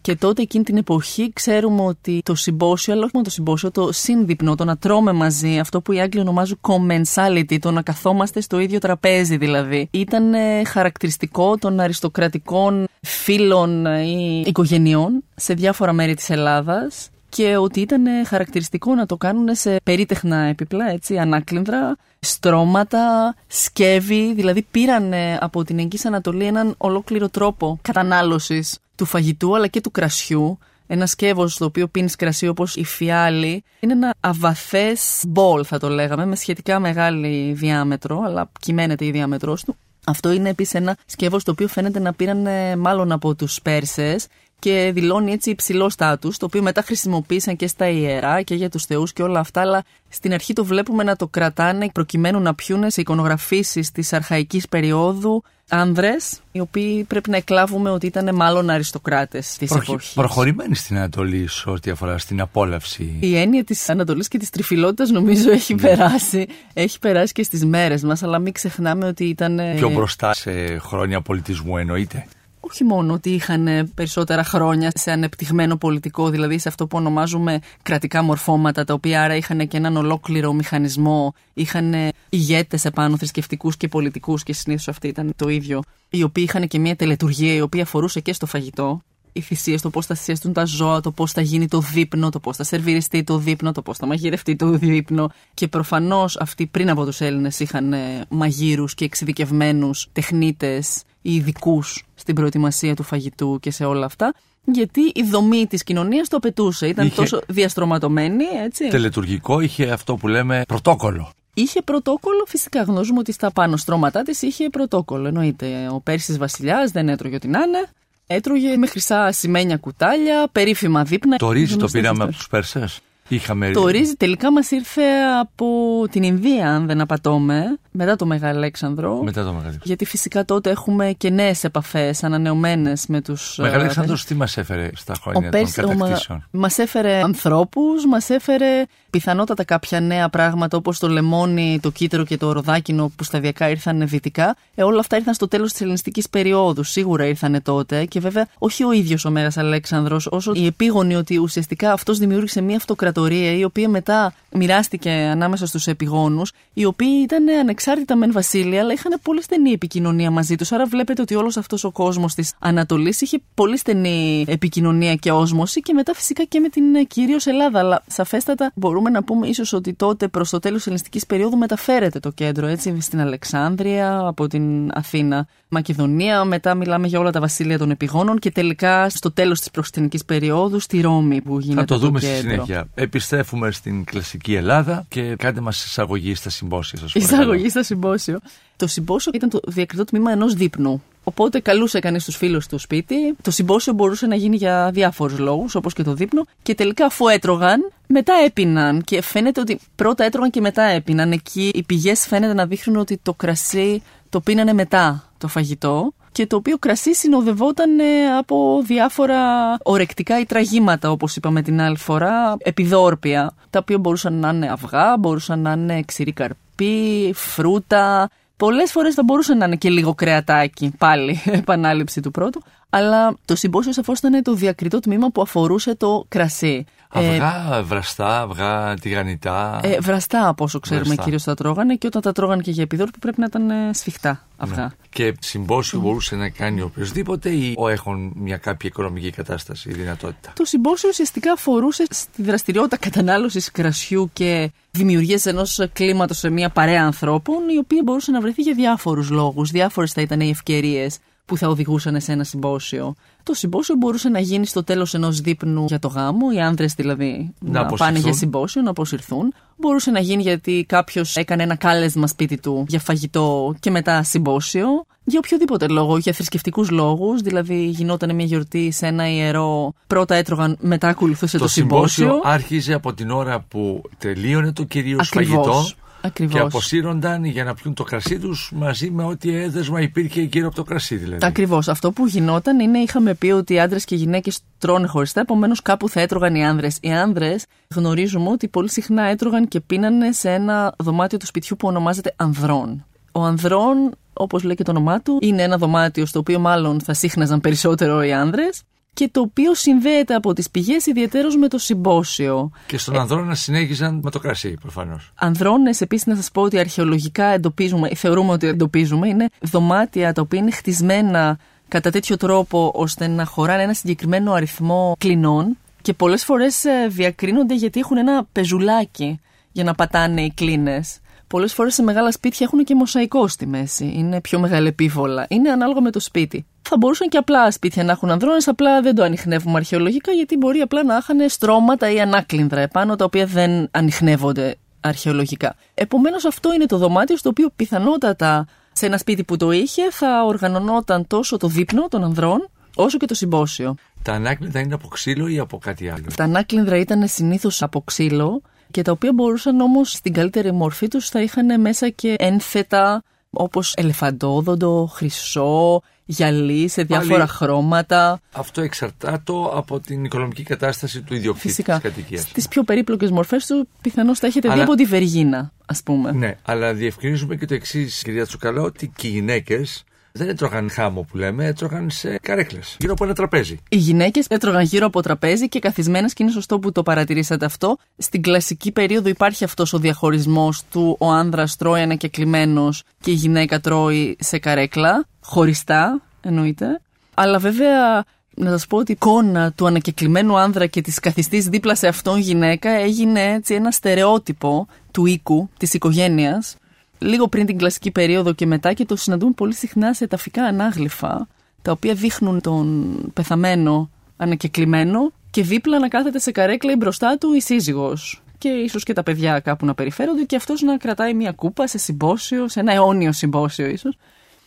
[0.08, 3.92] Και τότε εκείνη την εποχή ξέρουμε ότι το συμπόσιο, αλλά όχι μόνο το συμπόσιο, το
[3.92, 8.58] σύνδυπνο, το να τρώμε μαζί, αυτό που οι Άγγλοι ονομάζουν commensality, το να καθόμαστε στο
[8.58, 16.30] ίδιο τραπέζι δηλαδή, ήταν ε, χαρακτηριστικό των αριστοκρατικών φίλων ή οικογενειών σε διάφορα μέρη της
[16.30, 24.34] Ελλάδας και ότι ήταν χαρακτηριστικό να το κάνουν σε περίτεχνα έπιπλα, έτσι, ανάκλυνδρα, στρώματα, σκεύη,
[24.34, 29.90] δηλαδή πήραν από την Εγγύης Ανατολή έναν ολόκληρο τρόπο κατανάλωσης του φαγητού αλλά και του
[29.90, 30.58] κρασιού.
[30.86, 33.64] Ένα σκεύος στο οποίο πίνεις κρασί όπως η φιάλη.
[33.80, 39.64] Είναι ένα αβαθές μπολ, θα το λέγαμε, με σχετικά μεγάλη διάμετρο, αλλά κυμαίνεται η διάμετρός
[39.64, 39.76] του.
[40.06, 42.46] Αυτό είναι επίσης ένα σκεύος το οποίο φαίνεται να πήραν
[42.78, 44.26] μάλλον από τους Πέρσες
[44.58, 48.84] και δηλώνει έτσι υψηλό στάτους, το οποίο μετά χρησιμοποίησαν και στα ιερά και για τους
[48.84, 52.90] θεούς και όλα αυτά, αλλά στην αρχή το βλέπουμε να το κρατάνε προκειμένου να πιούνε
[52.90, 59.56] σε εικονογραφήσεις της αρχαϊκής περίοδου άνδρες, οι οποίοι πρέπει να εκλάβουμε ότι ήταν μάλλον αριστοκράτες
[59.56, 59.82] της Προχ...
[59.82, 60.12] εποχής.
[60.14, 63.16] Προχωρημένοι στην Ανατολή, σε ό,τι αφορά στην απόλαυση.
[63.20, 65.80] Η έννοια της Ανατολής και της τριφυλότητας νομίζω έχει ναι.
[65.80, 66.46] περάσει.
[66.72, 69.60] Έχει περάσει και στις μέρες μας, αλλά μην ξεχνάμε ότι ήταν.
[69.76, 72.26] Πιο μπροστά σε χρόνια πολιτισμού, εννοείται
[72.60, 78.22] όχι μόνο ότι είχαν περισσότερα χρόνια σε ανεπτυγμένο πολιτικό, δηλαδή σε αυτό που ονομάζουμε κρατικά
[78.22, 81.94] μορφώματα, τα οποία άρα είχαν και έναν ολόκληρο μηχανισμό, είχαν
[82.28, 86.78] ηγέτες επάνω θρησκευτικούς και πολιτικούς, και συνήθως αυτή ήταν το ίδιο, οι οποίοι είχαν και
[86.78, 89.02] μια τελετουργία η οποία αφορούσε και στο φαγητό.
[89.32, 92.40] οι θυσίες, το πώς θα θυσιαστούν τα ζώα, το πώς θα γίνει το δείπνο, το
[92.40, 95.30] πώς θα σερβιριστεί το δείπνο, το πώς θα μαγειρευτεί το δείπνο.
[95.54, 102.07] Και προφανώς αυτοί πριν από τους Έλληνες είχαν ε, μαγείρους και εξειδικευμένους τεχνίτες ή ειδικούς
[102.28, 104.34] στην προετοιμασία του φαγητού και σε όλα αυτά.
[104.64, 106.86] Γιατί η δομή της κοινωνίας το απαιτούσε.
[106.86, 108.88] Ήταν Είχε- τόσο διαστρωματωμένη, έτσι.
[108.88, 111.30] Τελετουργικό είχε αυτό που λέμε πρωτόκολλο.
[111.54, 115.26] Είχε πρωτόκολλο, φυσικά γνωρίζουμε ότι στα πάνω στρώματά της είχε πρωτόκολλο.
[115.28, 115.88] Εννοείται.
[115.92, 117.86] Ο Πέρσι Βασιλιάς δεν έτρωγε ό,τι να είναι.
[118.26, 121.36] Έτρωγε με χρυσά σημαίνια κουτάλια, περίφημα δείπνα.
[121.36, 122.70] Το ρύζι το Γνωστές πήραμε από ιστορίες.
[122.70, 123.00] του Πέρσες.
[123.28, 125.02] Είχαμε Το ρύζι τελικά μας ήρθε
[125.40, 125.66] από
[126.10, 129.22] την Ινδία, αν δεν απατώμε, μετά το Μεγάλο Αλέξανδρο.
[129.22, 129.76] μετά το Μεγάλο.
[129.82, 133.58] Γιατί φυσικά τότε έχουμε και νέες επαφές, ανανεωμένες με τους.
[133.58, 138.30] Μεγάλο Αλέξανδρος τι μας έφερε στα Ο χρόνια των Πέρσι κατακτήσεων; μα έφερε ανθρώπους, μας
[138.30, 143.70] έφερε πιθανότατα κάποια νέα πράγματα όπως το λεμόνι, το κύτταρο και το ροδάκινο που σταδιακά
[143.70, 144.56] ήρθαν δυτικά.
[144.74, 146.82] Ε, όλα αυτά ήρθαν στο τέλος της ελληνιστικής περίοδου.
[146.82, 151.36] Σίγουρα ήρθαν τότε και βέβαια όχι ο ίδιος ο Μέγα Αλέξανδρος όσο η επίγονη ότι
[151.36, 153.17] ουσιαστικά αυτός δημιούργησε μια αυτοκρατορία
[153.58, 159.18] η οποία μετά μοιράστηκε ανάμεσα στους επιγόνους, οι οποίοι ήταν ανεξάρτητα μεν βασίλεια, αλλά είχαν
[159.22, 160.72] πολύ στενή επικοινωνία μαζί τους.
[160.72, 165.80] Άρα βλέπετε ότι όλος αυτός ο κόσμος της Ανατολής είχε πολύ στενή επικοινωνία και όσμωση
[165.80, 167.78] και μετά φυσικά και με την κυρίως Ελλάδα.
[167.78, 172.18] Αλλά σαφέστατα μπορούμε να πούμε ίσως ότι τότε προς το τέλος της ελληνιστικής περίοδου μεταφέρεται
[172.20, 175.46] το κέντρο έτσι στην Αλεξάνδρεια από την Αθήνα.
[175.68, 180.18] Μακεδονία, μετά μιλάμε για όλα τα βασίλεια των επιγόνων και τελικά στο τέλος της προστινική
[180.26, 182.50] περίοδου στη Ρώμη που γίνεται Θα το δούμε στη κέντρο.
[182.50, 182.88] συνέχεια.
[183.08, 187.14] Επιστρέφουμε στην κλασική Ελλάδα και κάντε μας εισαγωγή στα συμπόσια σας.
[187.14, 188.40] Εισαγωγή στο συμπόσιο.
[188.76, 191.02] Το συμπόσιο ήταν το διακριτό τμήμα ενός δείπνου.
[191.24, 193.14] Οπότε καλούσε κανείς τους φίλους του σπίτι.
[193.42, 196.44] Το συμπόσιο μπορούσε να γίνει για διάφορους λόγους, όπως και το δείπνο.
[196.62, 199.02] Και τελικά, αφού έτρωγαν, μετά έπιναν.
[199.02, 201.32] Και φαίνεται ότι πρώτα έτρωγαν και μετά έπιναν.
[201.32, 206.12] Εκεί οι πηγές φαίνεται να δείχνουν ότι το κρασί το πίνανε μετά το φαγητό.
[206.38, 209.40] Και το οποίο κρασί συνοδευόταν ε, από διάφορα
[209.82, 215.16] ορεκτικά ή τραγήματα, όπως είπαμε την άλλη φορά, επιδόρπια, τα οποία μπορούσαν να είναι αυγά,
[215.18, 218.30] μπορούσαν να είναι ξηρή καρπή, φρούτα.
[218.56, 222.62] Πολλές φορές θα μπορούσε να είναι και λίγο κρεατάκι, πάλι επανάληψη του πρώτου.
[222.90, 226.84] Αλλά το συμπόσιο σαφώς ήταν το διακριτό τμήμα που αφορούσε το κρασί.
[227.10, 229.80] Αυγά, βραστά, αυγά, τηγανιτά.
[229.82, 231.22] Ε, βραστά, από όσο ξέρουμε, Βραστά.
[231.22, 234.46] κυρίως τα τρώγανε και όταν τα τρώγανε και για επιδόρπη πρέπει να ήταν ε, σφιχτά
[234.56, 234.82] αυγά.
[234.82, 234.88] Ναι.
[235.08, 240.52] Και συμπόσιο μπορούσε να κάνει οποιοδήποτε ή ο έχουν μια κάποια οικονομική κατάσταση ή δυνατότητα.
[240.56, 247.04] Το συμπόσιο ουσιαστικά αφορούσε στη δραστηριότητα κατανάλωσης κρασιού και δημιουργίας ενός κλίματος σε μια παρέα
[247.04, 249.70] ανθρώπων, η οποία μπορούσε να βρεθεί για διάφορους λόγους.
[249.70, 253.14] Διάφορες θα ήταν οι ευκαιρίες που θα οδηγούσαν σε ένα συμπόσιο.
[253.48, 257.54] Το συμπόσιο μπορούσε να γίνει στο τέλος ενός δείπνου για το γάμο, οι άνδρες δηλαδή
[257.58, 258.06] να, αποσυρθούν.
[258.06, 259.54] πάνε για συμπόσιο, να αποσυρθούν.
[259.76, 264.86] Μπορούσε να γίνει γιατί κάποιος έκανε ένα κάλεσμα σπίτι του για φαγητό και μετά συμπόσιο.
[265.24, 270.76] Για οποιοδήποτε λόγο, για θρησκευτικούς λόγους, δηλαδή γινόταν μια γιορτή σε ένα ιερό, πρώτα έτρωγαν,
[270.80, 275.64] μετά ακολουθούσε το, το συμπόσιο άρχιζε από την ώρα που τελείωνε το κυρίως Ακριβώς.
[275.64, 276.54] φαγητό Ακριβώς.
[276.54, 280.76] και αποσύρονταν για να πιούν το κρασί τους μαζί με ό,τι έδεσμα υπήρχε γύρω από
[280.76, 281.46] το κρασί δηλαδή.
[281.46, 281.88] Ακριβώς.
[281.88, 285.82] Αυτό που γινόταν είναι, είχαμε πει ότι οι άντρες και οι γυναίκες τρώνε χωριστά, επομένως
[285.82, 286.98] κάπου θα έτρωγαν οι άνδρες.
[287.00, 291.88] Οι άνδρες γνωρίζουμε ότι πολύ συχνά έτρωγαν και πίνανε σε ένα δωμάτιο του σπιτιού που
[291.88, 293.04] ονομάζεται ανδρών.
[293.32, 297.14] Ο ανδρών, όπως λέει και το όνομά του, είναι ένα δωμάτιο στο οποίο μάλλον θα
[297.14, 298.82] σύχναζαν περισσότερο οι άνδρες
[299.18, 302.70] και το οποίο συνδέεται από τις πηγές ιδιαίτερως με το συμπόσιο.
[302.86, 305.32] Και στον ανδρόνα συνέχιζαν με το κρασί προφανώς.
[305.34, 310.58] Ανδρώνες, επίσης, να σας πω ότι αρχαιολογικά εντοπίζουμε, θεωρούμε ότι εντοπίζουμε, είναι δωμάτια τα οποία
[310.58, 316.84] είναι χτισμένα κατά τέτοιο τρόπο ώστε να χωράνε ένα συγκεκριμένο αριθμό κλινών και πολλές φορές
[317.08, 319.40] διακρίνονται γιατί έχουν ένα πεζουλάκι
[319.72, 321.18] για να πατάνε οι κλίνες.
[321.46, 324.12] Πολλές φορές σε μεγάλα σπίτια έχουν και μοσαϊκό στη μέση.
[324.14, 325.46] Είναι πιο μεγαλεπίβολα.
[325.48, 326.66] Είναι ανάλογα με το σπίτι.
[326.90, 330.80] Θα μπορούσαν και απλά σπίτια να έχουν ανδρώνες, απλά δεν το ανοιχνεύουμε αρχαιολογικά, γιατί μπορεί
[330.80, 335.74] απλά να είχαν στρώματα ή ανάκλινδρα επάνω, τα οποία δεν ανοιχνεύονται αρχαιολογικά.
[335.94, 340.44] Επομένως, αυτό είναι το δωμάτιο στο οποίο πιθανότατα σε ένα σπίτι που το είχε θα
[340.44, 343.94] οργανωνόταν τόσο το δείπνο των ανδρών, όσο και το συμπόσιο.
[344.22, 348.62] Τα ανάκλητα είναι από ξύλο ή από κάτι άλλο; Τα ανάκλινδρα ήταν συνήθως από ξύλο
[348.90, 353.92] και τα οποία μπορούσαν όμως στην καλύτερη μορφή τους θα είχαν μέσα και ένθετα όπως
[353.96, 358.40] ελεφαντόδοντο, χρυσό, γυαλί σε διάφορα Πάλι- χρώματα.
[358.52, 361.92] Αυτό εξαρτάται από την οικονομική κατάσταση του ιδιοκτήτη Φυσικά.
[361.92, 362.40] της κατοικίας.
[362.42, 366.32] Στις πιο περίπλοκες μορφές του πιθανώς τα έχετε δει Αλλά- από τη Βεργίνα, ας πούμε.
[366.32, 370.04] Ναι, αλλά διευκρινίζουμε και το εξής, κυρία Τσουκαλά, ότι και οι γυναίκες
[370.38, 372.96] δεν έτρωγαν χάμο που λέμε, έτρωγαν σε καρέκλες.
[372.98, 373.78] Γύρω από ένα τραπέζι.
[373.88, 377.96] Οι γυναίκες έτρωγαν γύρω από τραπέζι και καθισμένες, και είναι σωστό που το παρατηρήσατε αυτό.
[378.18, 383.80] Στην κλασική περίοδο υπάρχει αυτός ο διαχωρισμός του ο άνδρας τρώει ανακεκλημένο και η γυναίκα
[383.80, 387.00] τρώει σε καρέκλα, χωριστά εννοείται.
[387.34, 388.24] Αλλά βέβαια
[388.60, 392.38] Να σας πω ότι η εικόνα του ανακεκλημένου άνδρα και της καθιστής δίπλα σε αυτόν
[392.38, 396.76] γυναίκα έγινε έτσι ένα στερεότυπο του οίκου, της οικογένειας,
[397.18, 401.48] λίγο πριν την κλασική περίοδο και μετά και το συναντούμε πολύ συχνά σε ταφικά ανάγλυφα,
[401.82, 407.52] τα οποία δείχνουν τον πεθαμένο ανακεκλημένο και δίπλα να κάθεται σε καρέκλα ή μπροστά του
[407.52, 411.52] η σύζυγος και ίσως και τα παιδιά κάπου να περιφέρονται και αυτός να κρατάει μια
[411.52, 414.16] κούπα σε συμπόσιο, σε ένα αιώνιο συμπόσιο ίσως.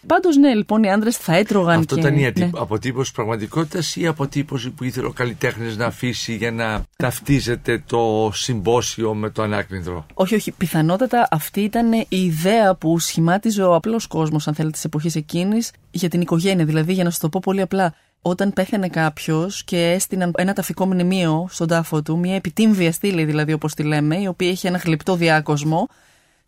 [0.08, 1.80] Πάντως, ναι, λοιπόν, οι άντρε θα έτρωγαν.
[1.80, 2.02] Αυτό και...
[2.02, 2.50] ήταν η ναι.
[2.56, 9.14] αποτύπωση πραγματικότητας ή αποτύπωση που ήθελε ο καλλιτέχνης να αφήσει για να ταυτίζεται το συμπόσιο
[9.14, 10.06] με το ανάκνητρο.
[10.14, 10.52] Όχι, όχι.
[10.52, 15.72] Πιθανότατα αυτή ήταν η ιδέα που σχημάτιζε ο απλός κόσμος, αν θέλετε, της εποχής εκείνης
[15.92, 16.66] για την οικογένεια.
[16.66, 20.86] Δηλαδή, για να σας το πω πολύ απλά, όταν πέθανε κάποιος και έστειναν ένα ταφικό
[20.86, 24.78] μνημείο στον τάφο του, μια επιτύμβια στήλη δηλαδή όπως τη λέμε, η οποία είχε ένα
[24.78, 25.88] γλυπτό διάκοσμο,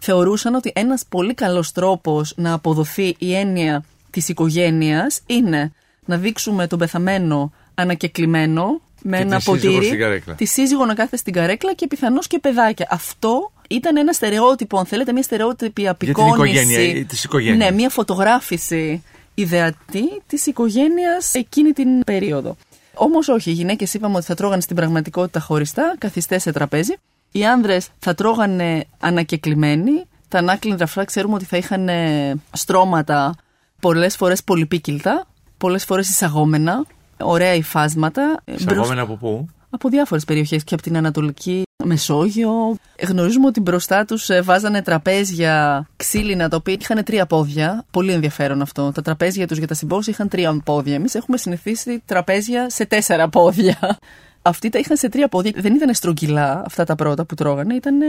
[0.03, 5.71] θεωρούσαν ότι ένας πολύ καλός τρόπος να αποδοθεί η έννοια της οικογένειας είναι
[6.05, 10.33] να δείξουμε τον πεθαμένο ανακεκλημένο με Και ένα τη σύζυγο ποτήρι, στην καρέκλα.
[10.33, 12.87] τη σύζυγο να κάθεται στην καρέκλα και πιθανώς και παιδάκια.
[12.89, 16.59] Αυτό ήταν ένα στερεότυπο, αν θέλετε, μια στερεότυπη την απεικόνηση.
[16.59, 17.69] οικογένεια, της οικογένειας.
[17.69, 22.55] Ναι, μια φωτογράφηση ιδεατή της οικογένειας εκείνη την περίοδο.
[22.93, 26.93] Όμως όχι, οι γυναίκες είπαμε ότι θα τρώγανε στην πραγματικότητα χωριστά, καθιστές σε τραπέζι.
[27.35, 30.05] Οι άνδρες θα τρώγανε ανακεκλημένοι.
[30.27, 33.35] Τα ανάκλυντρα αυτά ξέρουμε ότι θα είχαν ε, στρώματα
[33.79, 36.85] πολλές φορές πολυπίκυλτα, πολλές φορές εισαγόμενα,
[37.19, 38.41] ωραία υφάσματα.
[38.45, 42.75] Ε, Εισαγόμενα από πού; από διάφορες περιοχές και από την Ανατολική Μεσόγειο.
[43.07, 47.85] Γνωρίζουμε ότι μπροστά τους βάζανε τραπέζια ξύλινα τα οποία είχαν τρία πόδια.
[47.91, 48.91] Πολύ ενδιαφέρον αυτό.
[48.91, 50.95] Τα τραπέζια τους για τα συμπόσια είχαν τρία πόδια.
[50.95, 53.97] Εμείς έχουμε συνηθίσει τραπέζια σε τέσσερα πόδια.
[54.45, 55.51] Αυτοί τα είχαν σε τρία πόδια.
[55.55, 57.73] Δεν ήταν στρογγυλά αυτά τα πρώτα που τρώγανε.
[57.73, 58.01] Ήταν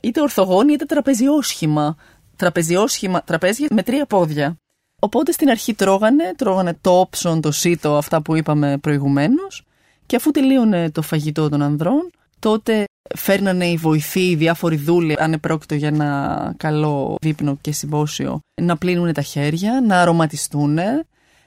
[0.00, 1.96] είτε ορθογόνοι είτε τραπεζιόσχημα.
[2.36, 4.56] Τραπεζιόσχημα, τραπέζια με τρία πόδια.
[5.00, 9.64] Οπότε στην αρχή τρώγανε, τρώγανε το όψον, το σίτο, αυτά που είπαμε προηγουμένως.
[10.06, 12.84] Και αφού τελείωνε το φαγητό των ανδρών, τότε
[13.16, 18.76] φέρνανε οι βοηθοί, οι διάφοροι δούλοι, αν επρόκειτο για ένα καλό δείπνο και συμπόσιο, να
[18.76, 20.78] πλύνουν τα χέρια, να αρωματιστούν,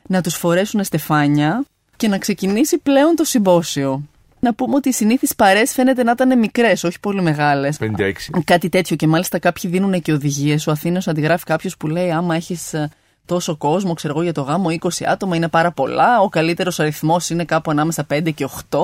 [0.08, 1.66] να τους φορέσουν στεφάνια
[2.00, 4.04] και να ξεκινήσει πλέον το συμπόσιο.
[4.40, 7.78] Να πούμε ότι οι συνήθεις παρές φαίνεται να ήταν μικρές, όχι πολύ μεγάλες.
[7.80, 8.12] 56.
[8.44, 10.68] Κάτι τέτοιο και μάλιστα κάποιοι δίνουν και οδηγίες.
[10.68, 12.90] Ο Αθήνος αντιγράφει κάποιος που λέει άμα έχεις ε,
[13.26, 16.20] τόσο κόσμο, ξέρω εγώ για το γάμο, 20 άτομα είναι πάρα πολλά.
[16.20, 18.80] Ο καλύτερος αριθμός είναι κάπου ανάμεσα 5 και 8.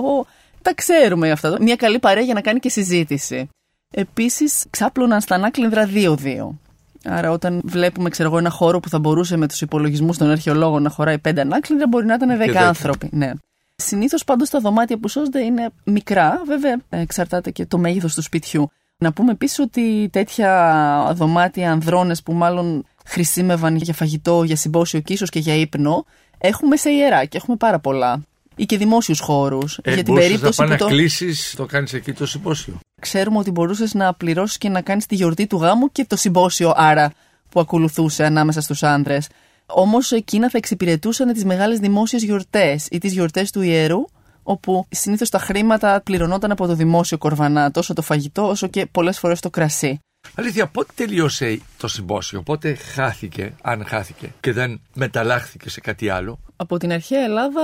[0.61, 1.57] Τα ξέρουμε αυτά.
[1.61, 3.49] Μια καλή παρέα για να κάνει και συζήτηση.
[3.91, 6.57] Επίσης, ξάπλωναν στα ανάκλυνδρα 2-2.
[7.05, 10.81] Άρα, όταν βλέπουμε ξέρω εγώ, ένα χώρο που θα μπορούσε με τους υπολογισμούς των αρχαιολόγων
[10.81, 12.67] να χωράει 5 ανάκλυνδρα, μπορεί να ήταν 10 δέκα.
[12.67, 13.09] άνθρωποι.
[13.11, 13.31] Ναι.
[13.75, 18.71] Συνήθως πάντως τα δωμάτια που σώζονται είναι μικρά, βέβαια εξαρτάται και το μέγεθος του σπιτιού.
[18.97, 25.13] Να πούμε επίσης ότι τέτοια δωμάτια ανδρώνες που μάλλον χρησιμεύαν για φαγητό, για συμπόσιο και
[25.13, 26.05] ίσω και για ύπνο,
[26.37, 28.21] έχουμε σε ιερά και έχουμε πάρα πολλά.
[28.55, 29.79] Ή και δημόσιους χώρους.
[29.81, 30.85] Ε, για την μπορούσες περίπτωση να που πάει το...
[30.85, 35.05] να κλείσει, το κάνεις εκεί το συμπόσιο; ξέρουμε ότι μπορούσες να πληρώσεις και να κάνεις
[35.05, 37.11] τη γιορτή του γάμου και το συμπόσιο άρα
[37.49, 39.27] που ακολουθούσε ανάμεσα στους άντρες.
[39.65, 44.05] Όμως εκείνα θα εξυπηρετούσαν τις μεγάλες δημόσιες γιορτές ή τις γιορτές του ιερού,
[44.43, 49.19] όπου συνήθως τα χρήματα πληρωνόταν από το δημόσιο κορβανά, τόσο το φαγητό όσο και πολλές
[49.19, 49.99] φορές το κρασί.
[50.35, 56.39] Αλήθεια, πότε τελείωσε το συμπόσιο, πότε χάθηκε, αν χάθηκε, και δεν μεταλλάχθηκε σε κάτι άλλο;
[56.55, 57.61] Από την αρχαία Ελλάδα,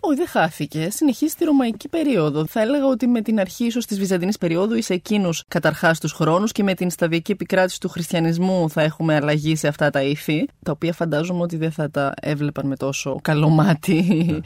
[0.00, 0.88] όχι, δεν χάθηκε.
[0.90, 2.46] Συνεχίζει τη ρωμαϊκή περίοδο.
[2.46, 6.12] Θα έλεγα ότι με την αρχή ίσως της Βυζαντινής περίοδου ή σε εκείνου καταρχάς τους
[6.12, 10.48] χρόνους και με την σταδιακή επικράτηση του χριστιανισμού θα έχουμε αλλαγή σε αυτά τα ήθη,
[10.62, 13.94] τα οποία φαντάζομαι ότι δεν θα τα έβλεπαν με τόσο καλό μάτι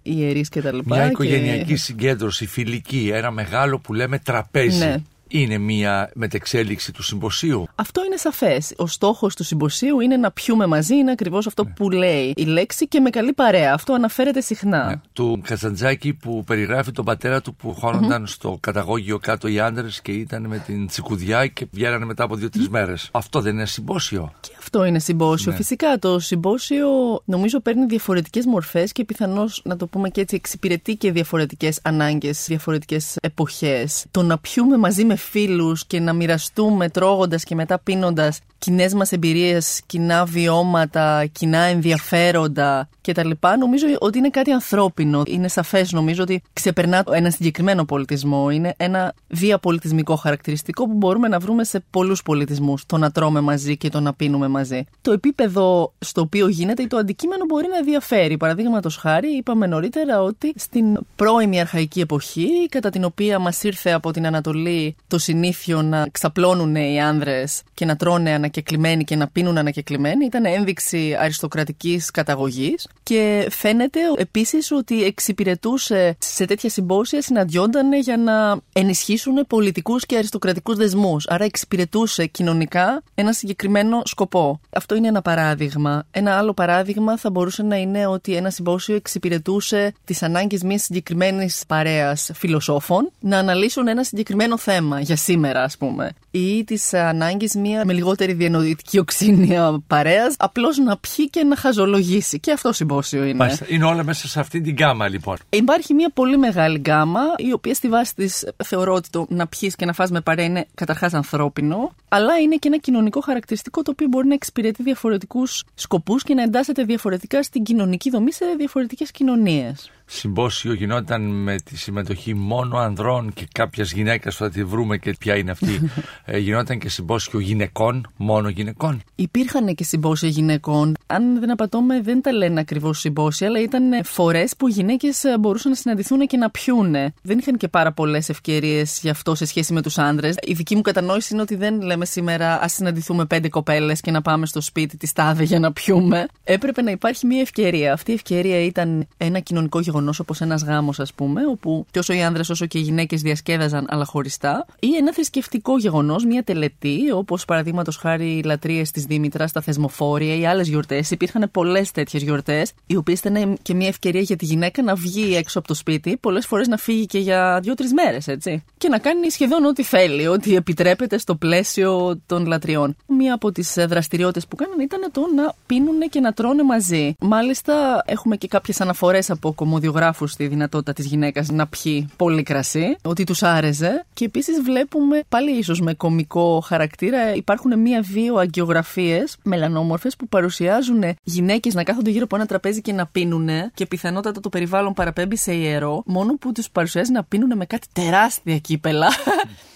[0.02, 0.78] οι ιερείς κτλ.
[0.84, 4.78] Μια Και- οικογενειακή συγκέντρωση, φιλική, ένα μεγάλο που λέμε τραπέζι.
[4.84, 4.96] Ναι.
[5.34, 8.74] Είναι μια μετεξέλιξη του συμποσίου; Αυτό είναι σαφές.
[8.76, 12.88] Ο στόχος του συμποσίου είναι να πιούμε μαζί, είναι ακριβώς αυτό που λέει η λέξη
[12.88, 13.72] και με καλή παρέα.
[13.72, 14.86] Αυτό αναφέρεται συχνά.
[14.86, 14.94] Ναι.
[15.12, 20.12] Του Καζαντζάκη που περιγράφει τον πατέρα του που χώνονταν στο καταγώγιο κάτω οι άντρε και
[20.12, 23.08] ήταν με την τσικουδιά και βγαίνανε μετά από δύο-τρεις μέρες.
[23.12, 25.50] Αυτό δεν είναι συμπόσιο; Και αυτό είναι συμπόσιο.
[25.50, 25.56] Ναι.
[25.56, 26.88] Φυσικά το συμπόσιο
[27.24, 32.44] νομίζω παίρνει διαφορετικές μορφές και πιθανώς να το πούμε και έτσι εξυπηρετεί και διαφορετικές ανάγκες,
[32.48, 34.04] διαφορετικές εποχές.
[34.10, 39.12] Το να πιούμε μαζί με φίλους και να μοιραστούμε τρώγοντας και μετά πίνοντας κοινές μας
[39.12, 43.30] εμπειρίες, κοινά βιώματα, κοινά ενδιαφέροντα κτλ.
[43.58, 45.22] Νομίζω ότι είναι κάτι ανθρώπινο.
[45.26, 48.50] Είναι σαφές νομίζω ότι ξεπερνά ένα συγκεκριμένο πολιτισμό.
[48.50, 52.86] Είναι ένα διαπολιτισμικό χαρακτηριστικό που μπορούμε να βρούμε σε πολλούς πολιτισμούς.
[52.86, 54.84] Το να τρώμε μαζί και το να πίνουμε μαζί.
[55.00, 58.36] Το επίπεδο στο οποίο γίνεται ή το αντικείμενο μπορεί να διαφέρει.
[58.36, 64.10] Παραδείγματος χάρη, είπαμε νωρίτερα ότι στην πρώιμη αρχαϊκή εποχή, κατά την οποία μας ήρθε από
[64.10, 69.58] την Ανατολή το συνήθιο να ξαπλώνουν οι άνδρες και να τρώνε ανακεκλημένοι και να πίνουν
[69.58, 78.16] ανακεκλημένοι ήταν ένδειξη αριστοκρατικής καταγωγής και φαίνεται επίσης ότι εξυπηρετούσε σε τέτοια συμπόσια συναντιόνταν για
[78.16, 81.26] να ενισχύσουν πολιτικούς και αριστοκρατικούς δεσμούς.
[81.28, 84.60] Άρα εξυπηρετούσε κοινωνικά ένα συγκεκριμένο σκοπό.
[84.70, 86.06] Αυτό είναι ένα παράδειγμα.
[86.10, 91.62] Ένα άλλο παράδειγμα θα μπορούσε να είναι ότι ένα συμπόσιο εξυπηρετούσε τις ανάγκες μιας συγκεκριμένης
[91.66, 96.12] παρέας φιλοσόφων να αναλύσουν ένα συγκεκριμένο θέμα για σήμερα, ας πούμε.
[96.30, 102.40] Ή τι ανάγκε μια με λιγότερη διανοητική οξύνια παρέας απλώς να πιει και να χαζολογήσει.
[102.40, 103.34] Και αυτό συμπόσιο είναι.
[103.34, 103.66] Μάλιστα.
[103.68, 105.36] Είναι όλα μέσα σε αυτή την γκάμα, λοιπόν.
[105.50, 109.76] Υπάρχει μια πολύ μεγάλη γκάμα, η οποία στη βάση της θεωρώ ότι το να πιεις
[109.76, 113.90] και να φας με παρέα είναι καταρχάς ανθρώπινο, αλλά είναι και ένα κοινωνικό χαρακτηριστικό το
[113.90, 119.10] οποίο μπορεί να εξυπηρετεί διαφορετικούς σκοπούς και να εντάσσεται διαφορετικά στην κοινωνική δομή σε διαφορετικές
[119.10, 125.14] κοινωνίες συμπόσιο γινόταν με τη συμμετοχή μόνο ανδρών και κάποιας γυναίκας θα τη βρούμε και
[125.18, 125.90] ποια είναι αυτή.
[126.24, 129.02] ε, γινόταν και συμπόσιο γυναικών, μόνο γυναικών.
[129.14, 130.96] Υπήρχαν και συμπόσια γυναικών.
[131.06, 135.70] Αν δεν απατώμε, δεν τα λένε ακριβώς συμπόσια, αλλά ήταν φορές που οι γυναίκες μπορούσαν
[135.70, 137.12] να συναντηθούν και να πιούνε.
[137.22, 140.30] Δεν είχαν και πάρα πολλές ευκαιρίες γι' αυτό σε σχέση με τους άντρε.
[140.42, 144.22] Η δική μου κατανόηση είναι ότι δεν λέμε σήμερα ας συναντηθούμε πέντε κοπέλες και να
[144.22, 146.26] πάμε στο σπίτι της τάδε για να πιούμε.
[146.44, 147.92] Έπρεπε να υπάρχει μια ευκαιρία.
[147.92, 152.12] Αυτή η ευκαιρία ήταν ένα κοινωνικό γεγονός γεγονός όπως ένας γάμος, ας πούμε, όπου τόσο
[152.12, 156.98] οι άνδρες όσο και οι γυναίκες διασκέδαζαν αλλά χωριστά, ή ένα θρησκευτικό γεγονός, μια τελετή,
[157.14, 161.10] όπως παραδείγματος χάρη οι λατρείες της Δήμητρας, τα θεσμοφόρια ή άλλες γιορτές.
[161.10, 165.36] Υπήρχαν πολλές τέτοιες γιορτές, οι οποίες ήταν και μια ευκαιρία για τη γυναίκα να βγει
[165.36, 168.64] έξω από το σπίτι, πολλές φορές να φύγει και για δύο-τρεις μέρες, έτσι.
[168.78, 172.96] Και να κάνει σχεδόν ό,τι θέλει, ό,τι επιτρέπεται στο πλαίσιο των λατριών.
[173.06, 177.14] Μία από τις δραστηριότητες που κάνανε ήταν το να πίνουν και να τρώνε μαζί.
[177.20, 182.42] Μάλιστα, έχουμε και κάποιες αναφορές από κομμωδιο δημοσιογράφου στη δυνατότητα της γυναίκας να πιει πολύ
[182.42, 184.04] κρασί, ότι τους άρεσε.
[184.14, 191.74] Και επίσης βλέπουμε, πάλι ίσως με κομικό χαρακτήρα, υπάρχουν μία-δύο αγκιογραφίες μελανόμορφες που παρουσιάζουν γυναίκες
[191.74, 195.52] να κάθονται γύρω από ένα τραπέζι και να πίνουν και πιθανότατα το περιβάλλον παραπέμπει σε
[195.54, 199.08] ιερό, μόνο που τους παρουσιάζει να πίνουν με κάτι τεράστια κύπελα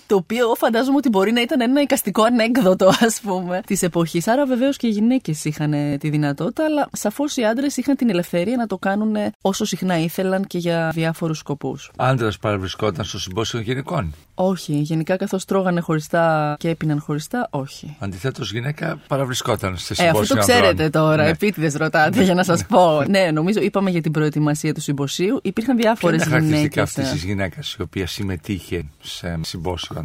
[0.07, 4.29] το οποίο εγώ φαντάζομαι ότι μπορεί να ήταν ένα εικαστικό ανέκδοτο, ας πούμε, της εποχής.
[4.29, 8.57] Άρα βεβαίως και οι γυναίκες είχαν τη δυνατότητα, αλλά σαφώς οι άντρες είχαν την ελευθερία
[8.57, 11.90] να το κάνουν όσο συχνά ήθελαν και για διάφορους σκοπούς.
[11.97, 14.73] Άντρας παραβρισκόταν στο συμπόσιο γυναικών; Όχι.
[14.75, 17.97] Γενικά, καθώς τρώγανε χωριστά και έπιναν χωριστά, όχι.
[17.99, 20.19] Αντιθέτως, γυναίκα παραβρισκόταν σε συμπόσιο.
[20.19, 21.23] Ε, αυτό το ξέρετε τώρα.
[21.23, 21.29] Ναι.
[21.29, 23.03] Επίτηδες ρωτάτε για να σας πω.
[23.09, 25.40] ναι, νομίζω είπαμε για την προετοιμασία του συμποσίου.
[25.42, 26.37] Υπήρχαν διάφορες γυναίκε.
[26.37, 29.95] Είναι χαρακτηριστικά αυτής της γυναίκας η οποία συμμετείχε σε συμπόσιο;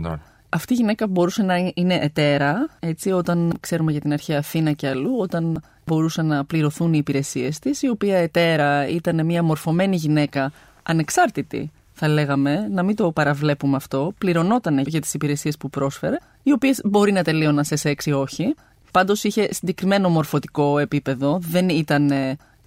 [0.54, 4.88] Αυτή η γυναίκα μπορούσε να είναι εταίρα, έτσι, όταν ξέρουμε για την αρχαία Αθήνα και
[4.88, 10.52] αλλού, όταν μπορούσαν να πληρωθούν οι υπηρεσίες της, η οποία εταίρα ήταν μια μορφωμένη γυναίκα,
[10.84, 16.52] ανεξάρτητη, θα λέγαμε, να μην το παραβλέπουμε αυτό, πληρωνόταν για τις υπηρεσίες που πρόσφερε, οι
[16.52, 18.56] οποίες μπορεί να τελείωναν σε σεξ ή όχι.
[18.92, 22.12] Πάντως είχε συγκεκριμένο μορφωτικό επίπεδο, δεν ήταν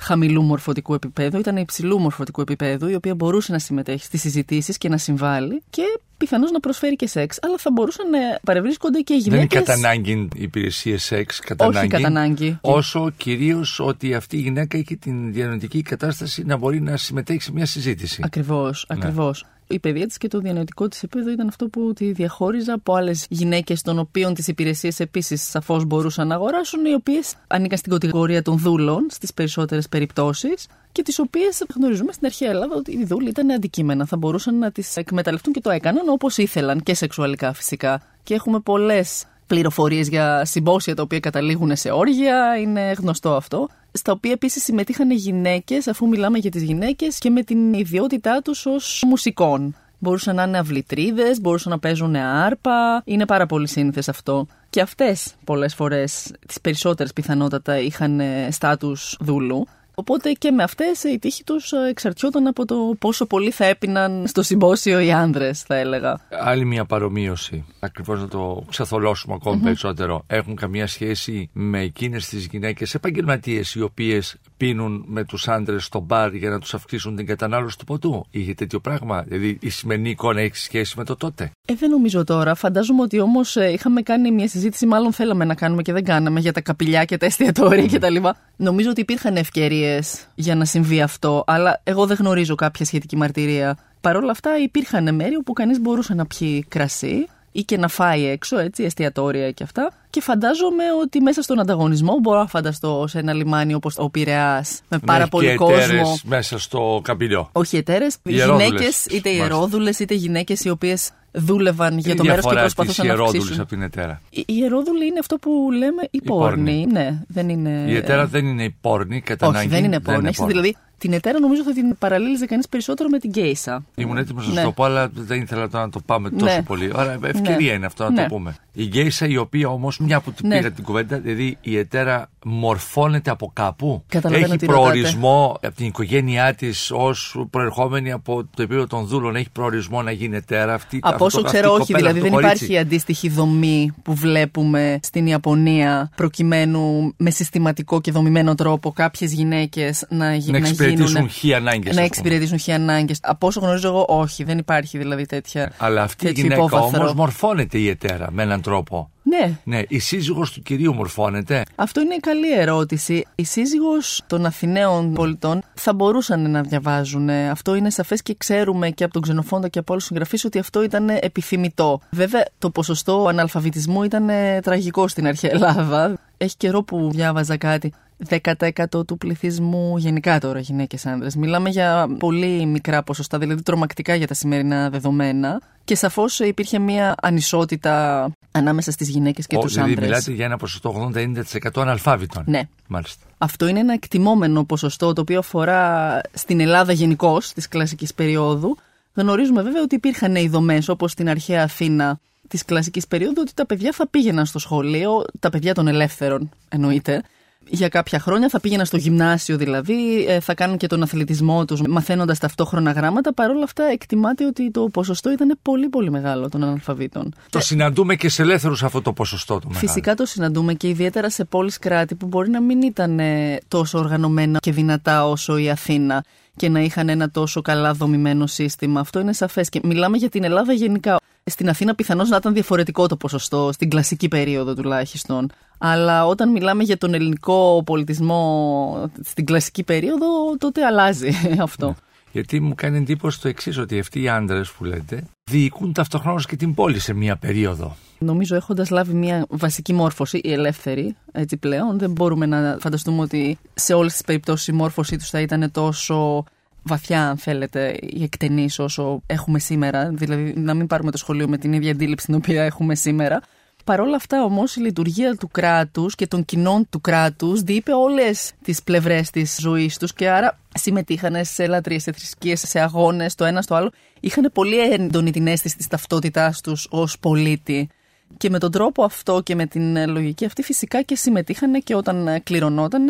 [0.04, 4.88] χαμηλού μορφωτικού επίπεδου, ήταν υψηλού μορφωτικού επίπεδου, η οποία μπορούσε να συμμετέχει στις συζητήσεις και
[4.88, 5.82] να συμβάλλει και
[6.16, 9.46] πιθανώς να προσφέρει και σεξ, αλλά θα μπορούσαν να παρευρίσκονται και οι γυναίκε.
[9.46, 12.58] Δεν είναι κατά ανάγκη υπηρεσίε σεξ, κατά Όχι κατά ανάγκη.
[12.60, 17.52] Όσο κυρίως ότι αυτή η γυναίκα έχει την διανοητική κατάσταση να μπορεί να συμμετέχει σε
[17.52, 18.22] μια συζήτηση.
[18.24, 19.42] Ακριβώς, ακριβώς.
[19.42, 22.94] Ναι η παιδεία της και το διανοητικό της επίπεδο ήταν αυτό που τη διαχώριζα από
[22.94, 27.92] άλλες γυναίκες, των οποίων τις υπηρεσίες επίσης σαφώς μπορούσαν να αγοράσουν, οι οποίες ανήκαν στην
[27.92, 33.04] κατηγορία των δούλων στις περισσότερες περιπτώσεις και τις οποίες γνωρίζουμε στην αρχαία Ελλάδα ότι οι
[33.04, 34.06] δούλοι ήταν αντικείμενα.
[34.06, 38.02] Θα μπορούσαν να τις εκμεταλλευτούν και το έκαναν όπως ήθελαν και σεξουαλικά φυσικά.
[38.22, 43.68] Και έχουμε πολλές πληροφορίες για συμπόσια τα οποία καταλήγουν σε όργια, είναι γνωστό αυτό.
[43.96, 48.66] Στα οποία επίσης συμμετείχαν γυναίκες, αφού μιλάμε για τις γυναίκες και με την ιδιότητά τους
[48.66, 49.76] ως μουσικών.
[49.98, 53.02] Μπορούσαν να είναι αυλητρίδες, μπορούσαν να παίζουν άρπα.
[53.04, 54.46] Είναι πάρα πολύ σύνηθες αυτό.
[54.70, 59.66] Και αυτές πολλές φορές, τις περισσότερες πιθανότατα, είχαν στάτους δούλου.
[59.94, 64.26] Οπότε και με αυτές η τύχη τους ε, εξαρτιόταν από το πόσο πολύ θα έπιναν
[64.26, 66.20] στο συμπόσιο οι άνδρες, θα έλεγα.
[66.30, 70.24] Άλλη μια παρομοίωση, ακριβώς να το ξεθολώσουμε περισσότερο.
[70.26, 76.00] Έχουν καμία σχέση με εκείνες τις γυναίκες επαγγελματίες οι οποίες πίνουν με τους άντρες στο
[76.00, 78.26] μπαρ για να τους αυξήσουν την κατανάλωση του ποτού.
[78.30, 79.22] Είχε τέτοιο πράγμα.
[79.22, 81.50] Δηλαδή η σημερινή εικόνα έχει σχέση με το τότε.
[81.66, 82.54] Ε, δεν νομίζω τώρα.
[82.54, 86.40] Φαντάζομαι ότι όμως ε, είχαμε κάνει μια συζήτηση, μάλλον θέλαμε να κάνουμε και δεν κάναμε
[86.40, 87.92] για τα καπηλιά και τα εστιατόρια mm.
[87.92, 88.16] κτλ.
[88.56, 93.76] Νομίζω ότι υπήρχαν ευκαιρίες για να συμβεί αυτό, αλλά εγώ δεν γνωρίζω κάποια σχετική μαρτυρία.
[94.00, 98.26] Παρ' όλα αυτά υπήρχαν μέρη όπου κανείς μπορούσε να πιει κρασί ή και να φάει
[98.26, 99.92] έξω, έτσι, εστιατόρια και αυτά.
[100.10, 104.64] Και φαντάζομαι ότι μέσα στον ανταγωνισμό μπορώ να φανταστώ σε ένα λιμάνι όπως ο Πειραιά
[104.88, 106.18] με πάρα πολύ και κόσμο.
[106.24, 107.48] μέσα στο καμπυλιό.
[107.52, 113.06] Όχι εταίρες, γυναίκες, είτε ιερόδουλες, είτε γυναίκες οι οποίες δούλευαν για το μέρος και προσπαθούσαν
[113.06, 113.60] να αυξήσουν.
[113.60, 114.20] από την ετέρα.
[114.30, 116.86] Η ιερόδουλη είναι αυτό που λέμε η, η πόρνη.
[116.90, 117.84] Ναι, δεν είναι.
[117.88, 120.30] Η ετέρα δεν είναι η πόρνη, κατά Όχι, δεν είναι πόρνη.
[120.46, 123.84] Δηλαδή την ετέρα νομίζω θα την παραλύλιζε κανείς περισσότερο με την Γκέισα.
[123.94, 124.54] Ήμουν έτοιμο να ναι.
[124.54, 126.62] σα το πω, αλλά δεν ήθελα να το πάμε τόσο ναι.
[126.62, 126.90] πολύ.
[126.94, 127.76] Άρα ευκαιρία ναι.
[127.76, 128.28] είναι αυτό να το ναι.
[128.28, 128.56] πούμε.
[128.72, 130.56] Η Γκέισα η οποία όμως, μια που την ναι.
[130.56, 134.04] πήγα την κουβέντα, δηλαδή η ετέρα μορφώνεται από κάπου.
[134.30, 139.36] Έχει προορισμό από την οικογένειά της ως προερχόμενη από το επίπεδο των δούλων.
[139.36, 140.98] Έχει προορισμό να γίνει ετέρα αυτή.
[141.02, 141.94] Από όσο ξέρω, όχι.
[141.94, 148.92] Δηλαδή δεν υπάρχει αντίστοιχη δομή που βλέπουμε στην Ιαπωνία προκειμένου με συστηματικό και δομημένο τρόπο
[148.92, 150.62] κάποιες γυναίκες να, γίνουν
[151.02, 151.96] εξυπηρετήσουν χι ανάγκες.
[151.96, 153.18] Να εξυπηρετήσουν χι ανάγκες.
[153.22, 155.72] Από όσο γνωρίζω εγώ, όχι, δεν υπάρχει δηλαδή τέτοια.
[155.78, 159.08] Αλλά αυτή η γυναίκα όμως μορφώνεται η ετέρα με έναν τρόπο.
[159.22, 159.58] Ναι.
[159.64, 159.82] ναι.
[159.88, 161.62] Η σύζυγος του κυρίου μορφώνεται.
[161.74, 163.26] Αυτό είναι καλή ερώτηση.
[163.34, 167.30] Η σύζυγος των Αθηναίων πολιτών θα μπορούσαν να διαβάζουν.
[167.30, 170.58] Αυτό είναι σαφές και ξέρουμε και από τον Ξενοφόντα και από όλους τους συγγραφείς ότι
[170.58, 172.00] αυτό ήταν επιθυμητό.
[172.10, 174.28] Βέβαια το ποσοστό αναλφαβητισμού ήταν
[174.62, 176.18] τραγικό στην αρχαία Ελλάδα.
[176.36, 177.92] Έχει καιρό που διάβαζα κάτι.
[178.28, 181.28] 10% του πληθυσμού γενικά τώρα γυναίκες άντρε.
[181.36, 185.60] Μιλάμε για πολύ μικρά ποσοστά, δηλαδή τρομακτικά για τα σημερινά δεδομένα.
[185.84, 189.88] Και σαφώς υπήρχε μια ανισότητα ανάμεσα στις γυναίκες και τους άντρε.
[189.94, 191.42] Δηλαδή, μιλάτε για ένα ποσοστό 80-90%
[191.74, 192.44] αναλφάβητων.
[192.46, 192.62] Ναι.
[192.86, 193.24] Μάλιστα.
[193.38, 198.76] Αυτό είναι ένα εκτιμόμενο ποσοστό το οποίο αφορά στην Ελλάδα γενικώ της κλασικής περίοδου.
[199.14, 203.66] Γνωρίζουμε βέβαια ότι υπήρχαν οι δομές όπως στην αρχαία Αθήνα της κλασικής περίοδου ότι τα
[203.66, 207.22] παιδιά θα πήγαιναν στο σχολείο, τα παιδιά των ελεύθερων εννοείται,
[207.68, 211.80] για κάποια χρόνια, θα πήγαιναν στο γυμνάσιο δηλαδή, ε, θα κάνουν και τον αθλητισμό τους
[211.88, 213.34] μαθαίνοντας ταυτόχρονα γράμματα.
[213.34, 217.34] Παρ' όλα αυτά εκτιμάται ότι το ποσοστό ήταν πολύ πολύ μεγάλο των αναλφαβήτων.
[217.50, 219.86] Το συναντούμε και σε ελεύθερους αυτό το ποσοστό του μεγάλο.
[219.86, 223.98] Φυσικά το συναντούμε και ιδιαίτερα σε πόλεις κράτη που μπορεί να μην ήταν ε, τόσο
[223.98, 226.24] οργανωμένα και δυνατά όσο η Αθήνα
[226.56, 229.00] και να είχαν ένα τόσο καλά δομημένο σύστημα.
[229.00, 231.18] Αυτό είναι σαφές και μιλάμε για την Ελλάδα γενικά.
[231.50, 235.50] Στην Αθήνα πιθανώς να ήταν διαφορετικό το ποσοστό, στην κλασική περίοδο τουλάχιστον.
[235.78, 241.86] Αλλά όταν μιλάμε για τον ελληνικό πολιτισμό στην κλασική περίοδο, τότε αλλάζει αυτό.
[241.86, 241.94] Ναι.
[242.32, 246.56] Γιατί μου κάνει εντύπωση το εξής, ότι αυτοί οι άντρες που λέτε διοικούν ταυτοχρόνως και
[246.56, 247.96] την πόλη σε μία περίοδο.
[248.18, 253.58] Νομίζω έχοντας λάβει μια βασική μόρφωση, η ελεύθερη, έτσι πλέον, δεν μπορούμε να φανταστούμε ότι
[253.74, 256.44] σε όλες τις περιπτώσεις η μόρφωσή τους θα ήταν τόσο
[256.84, 260.10] βαθιά, αν θέλετε, η εκτενής όσο έχουμε σήμερα.
[260.12, 263.40] Δηλαδή, να μην πάρουμε το σχολείο με την ίδια αντίληψη την οποία έχουμε σήμερα.
[263.84, 268.52] Παρ' όλα αυτά όμως η λειτουργία του κράτους και των κοινών του κράτους διείπε όλες
[268.62, 273.44] τις πλευρές της ζωής τους και άρα συμμετείχαν σε λατρείες, σε θρησκείες, σε αγώνες, το
[273.44, 273.90] ένα στο άλλο.
[274.20, 277.88] Είχαν πολύ έντονη την αίσθηση της ταυτότητάς τους ως πολίτη.
[278.36, 282.40] Και με τον τρόπο αυτό και με την λογική αυτή φυσικά και συμμετείχαν και όταν
[282.42, 283.04] κληρονόταν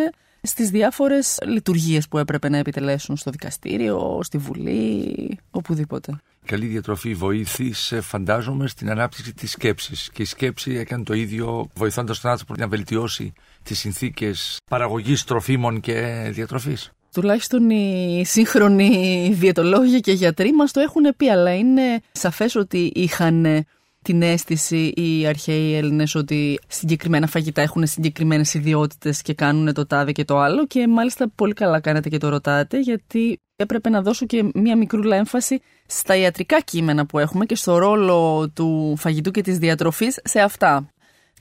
[0.46, 8.00] στις διάφορες λειτουργίες που έπρεπε να επιτελέσουν στο δικαστήριο, στη Βουλή, οπουδήποτε καλή διατροφή βοήθησε,
[8.00, 10.10] φαντάζομαι, στην ανάπτυξη της σκέψης.
[10.12, 15.80] Και η σκέψη έκανε το ίδιο, βοηθώντας τον άνθρωπο να βελτιώσει τις συνθήκες παραγωγής τροφίμων
[15.80, 16.90] και διατροφής.
[17.12, 23.66] Τουλάχιστον οι σύγχρονοι διαιτολόγοι και γιατροί μας το έχουν πει, αλλά είναι σαφές ότι είχαν
[24.04, 30.12] την αίσθηση οι αρχαίοι Έλληνες ότι συγκεκριμένα φαγητά έχουν συγκεκριμένες ιδιότητες και κάνουν το τάδε
[30.12, 34.26] και το άλλο και μάλιστα πολύ καλά κάνετε και το ρωτάτε γιατί έπρεπε να δώσω
[34.26, 39.42] και μία μικρούλα έμφαση στα ιατρικά κείμενα που έχουμε και στο ρόλο του φαγητού και
[39.42, 40.88] της διατροφής σε αυτά.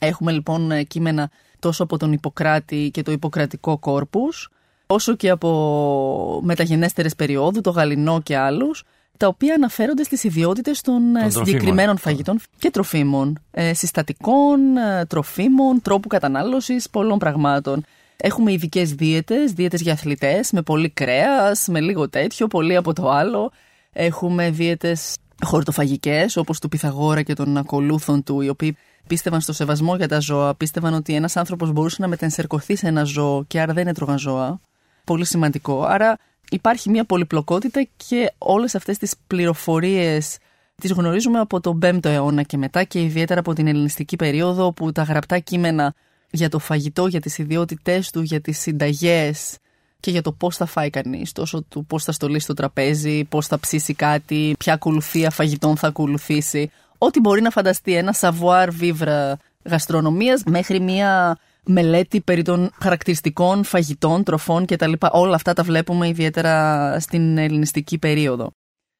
[0.00, 4.48] Έχουμε λοιπόν κείμενα τόσο από τον Ιπποκράτη και το Ιπποκρατικό κόρπους,
[4.86, 8.84] όσο και από μεταγενέστερες περιόδου, το Γαλινό και άλλους,
[9.16, 15.82] τα οποία αναφέρονται στις ιδιότητες των, ε, συγκεκριμένων φαγητών και τροφίμων, ε, συστατικών, ε, τροφίμων,
[15.82, 17.84] τρόπου κατανάλωσης, πολλών πραγμάτων.
[18.16, 23.10] Έχουμε ειδικές δίαιτες, δίαιτες για αθλητές, με πολύ κρέας, με λίγο τέτοιο, πολύ από το
[23.10, 23.50] άλλο.
[23.92, 29.96] Έχουμε δίαιτες χορτοφαγικές, όπως του Πυθαγόρα και των ακολούθων του, οι οποίοι πίστευαν στο σεβασμό
[29.96, 33.72] για τα ζώα, πίστευαν ότι ένας άνθρωπος μπορούσε να μετενσερκωθεί σε ένα ζώο και άρα
[33.72, 34.60] δεν έτρωγαν ζώα.
[35.04, 35.82] Πολύ σημαντικό.
[35.82, 36.18] Άρα
[36.50, 40.38] υπάρχει μια πολυπλοκότητα και όλες αυτές τις πληροφορίες
[40.80, 44.92] τις γνωρίζουμε από τον 5ο αιώνα και μετά και ιδιαίτερα από την ελληνιστική περίοδο που
[44.92, 45.94] τα γραπτά κείμενα
[46.30, 49.56] για το φαγητό, για τις ιδιότητές του, για τις συνταγές
[50.00, 53.46] και για το πώς θα φάει κανείς, τόσο του πώς θα στολίσει το τραπέζι, πώς
[53.46, 56.70] θα ψήσει κάτι, ποια ακολουθία φαγητών θα ακολουθήσει.
[56.98, 64.22] Ό,τι μπορεί να φανταστεί ένα savoir vivre γαστρονομίας μέχρι μια μελέτη περί των χαρακτηριστικών φαγητών,
[64.22, 64.92] τροφών κτλ.
[65.10, 68.50] Όλα αυτά τα βλέπουμε ιδιαίτερα στην ελληνιστική περίοδο.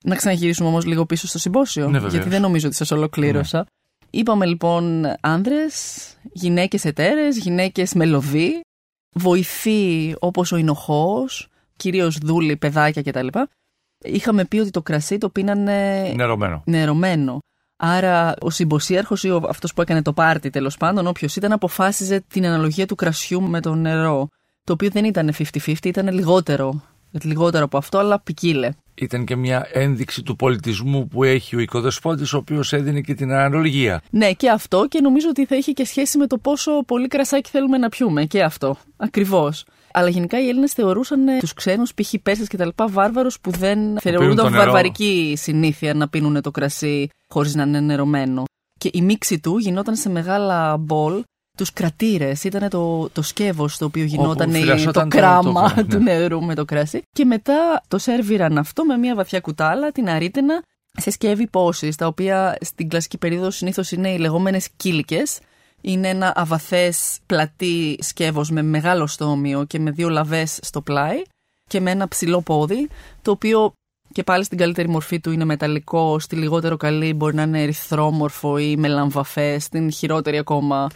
[0.04, 3.58] Να ξαναγυρίσουμε όμως λίγο πίσω στο συμπόσιο, ναι, γιατί δεν νομίζω ότι σας ολοκλήρωσα.
[3.58, 3.64] Ναι.
[4.10, 8.60] Είπαμε λοιπόν άνδρες, γυναίκες εταίρες, γυναίκες μελωδοί,
[9.12, 13.26] βοηθοί όπως ο Ινοχός, κυρίως δούλοι, παιδάκια κτλ.
[14.04, 16.62] Είχαμε πει ότι το κρασί το πίνανε νερωμένο.
[16.66, 17.38] νερωμένο.
[17.86, 22.46] Άρα ο συμποσίαρχος ή αυτός που έκανε το πάρτι τέλος πάντων, όποιος ήταν, αποφάσιζε την
[22.46, 24.28] αναλογία του κρασιού με το νερό.
[24.64, 26.82] Το οποίο δεν ήταν 50-50, ήταν λιγότερο,
[27.22, 28.70] λιγότερο από αυτό, αλλά ποικίλε.
[28.94, 33.32] Ήταν και μια ένδειξη του πολιτισμού που έχει ο οικοδεσπότης, ο οποίος έδινε και την
[33.32, 34.02] αναλογία.
[34.10, 37.50] Ναι, και αυτό και νομίζω ότι θα είχε και σχέση με το πόσο πολύ κρασάκι
[37.50, 38.24] θέλουμε να πιούμε.
[38.24, 38.76] Και αυτό.
[38.96, 39.64] Ακριβώς.
[39.96, 42.14] Αλλά γενικά οι Έλληνες θεωρούσαν τους ξένους, π.χ.
[42.22, 47.54] Πέρσες και τα λοιπά, βάρβαρους που δεν θεωρούνταν βαρβαρική συνήθεια να πίνουν το κρασί χωρίς
[47.54, 48.44] να είναι νερωμένο.
[48.78, 51.22] Και η μίξη του γινόταν σε μεγάλα μπολ.
[51.56, 54.52] Τους κρατήρες ήταν το, το σκεύος το οποίο γινόταν
[54.92, 56.18] το κράμα το, του ναι.
[56.18, 57.02] νερού με το κρασί.
[57.10, 60.62] Και μετά το σερβίραν αυτό με μια βαθιά κουτάλα, την αρίτενα,
[60.96, 65.38] σε σκεύη πόσης, τα οποία στην κλασική περίοδο συνήθως είναι οι λεγόμενες κύλικες,
[65.84, 71.22] είναι ένα αβαθές πλατή σκεύος με μεγάλο στόμιο και με δύο λαβές στο πλάι
[71.68, 72.88] και με ένα ψηλό πόδι,
[73.22, 73.72] το οποίο
[74.12, 78.58] και πάλι στην καλύτερη μορφή του είναι μεταλλικό, στη λιγότερο καλή μπορεί να είναι ερυθρόμορφο
[78.58, 80.88] ή με λαμβαφές, στην χειρότερη ακόμα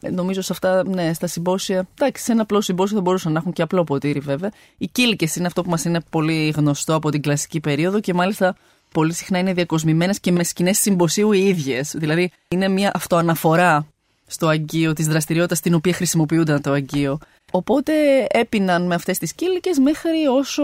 [0.00, 1.88] ε, Νομίζω σε αυτά, ναι, στα συμπόσια.
[1.94, 4.50] Εντάξει, σε ένα απλό συμπόσιο θα μπορούσαν να έχουν και απλό ποτήρι, βέβαια.
[4.78, 8.56] Οι κύλικες είναι αυτό που μας είναι πολύ γνωστό από την κλασική περίοδο και μάλιστα
[8.92, 11.94] πολύ συχνά είναι διακοσμημένες και με σκηνές συμποσίου οι ίδιες.
[11.96, 13.86] Δηλαδή είναι μια αυτοαναφορά
[14.26, 17.18] στο Αγγείο, της δραστηριότητας την οποία χρησιμοποιούνταν το Αγγείο.
[17.50, 17.92] Οπότε
[18.28, 20.62] έπιναν με αυτές τις κύλικες μέχρι όσο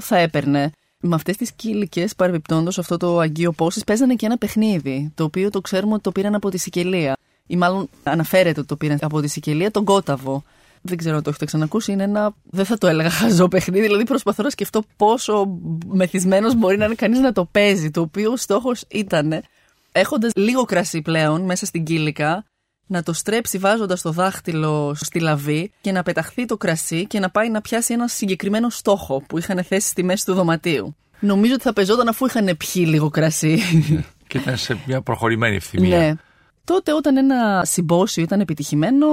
[0.00, 0.70] θα έπαιρνε.
[1.00, 5.50] Με αυτές τις κύλικες, παρεμπιπτόντως, αυτό το Αγγείο Πόσης παίζανε και ένα παιχνίδι, το οποίο
[5.50, 7.16] το ξέρουμε ότι το πήραν από τη Σικελία.
[7.46, 10.42] Ή μάλλον αναφέρεται ότι το πήραν από τη Σικελία, τον Κόταβο.
[10.82, 11.92] Δεν ξέρω αν το έχετε ξανακούσει.
[11.92, 12.34] Είναι ένα.
[12.50, 13.82] Δεν θα το έλεγα χαζό παιχνίδι.
[13.82, 17.90] Δηλαδή, προσπαθώ να σκεφτώ πόσο μεθυσμένος μπορεί να είναι κανείς να το παίζει.
[17.90, 19.42] Το οποίο στόχος ήταν,
[19.92, 22.44] έχοντας λίγο κρασί πλέον μέσα στην κύλικα,
[22.88, 27.30] να το στρέψει βάζοντας το δάχτυλο στη λαβή και να πεταχθεί το κρασί και να
[27.30, 30.96] πάει να πιάσει ένα συγκεκριμένο στόχο που είχαν θέσει στη μέση του δωματίου.
[31.20, 33.58] Νομίζω ότι θα πεζόταν αφού είχαν πιει λίγο κρασί.
[34.26, 35.98] και ήταν σε μια προχωρημένη ευθυμία.
[35.98, 36.14] Ναι.
[36.64, 39.06] Τότε όταν ένα συμπόσιο ήταν επιτυχημένο,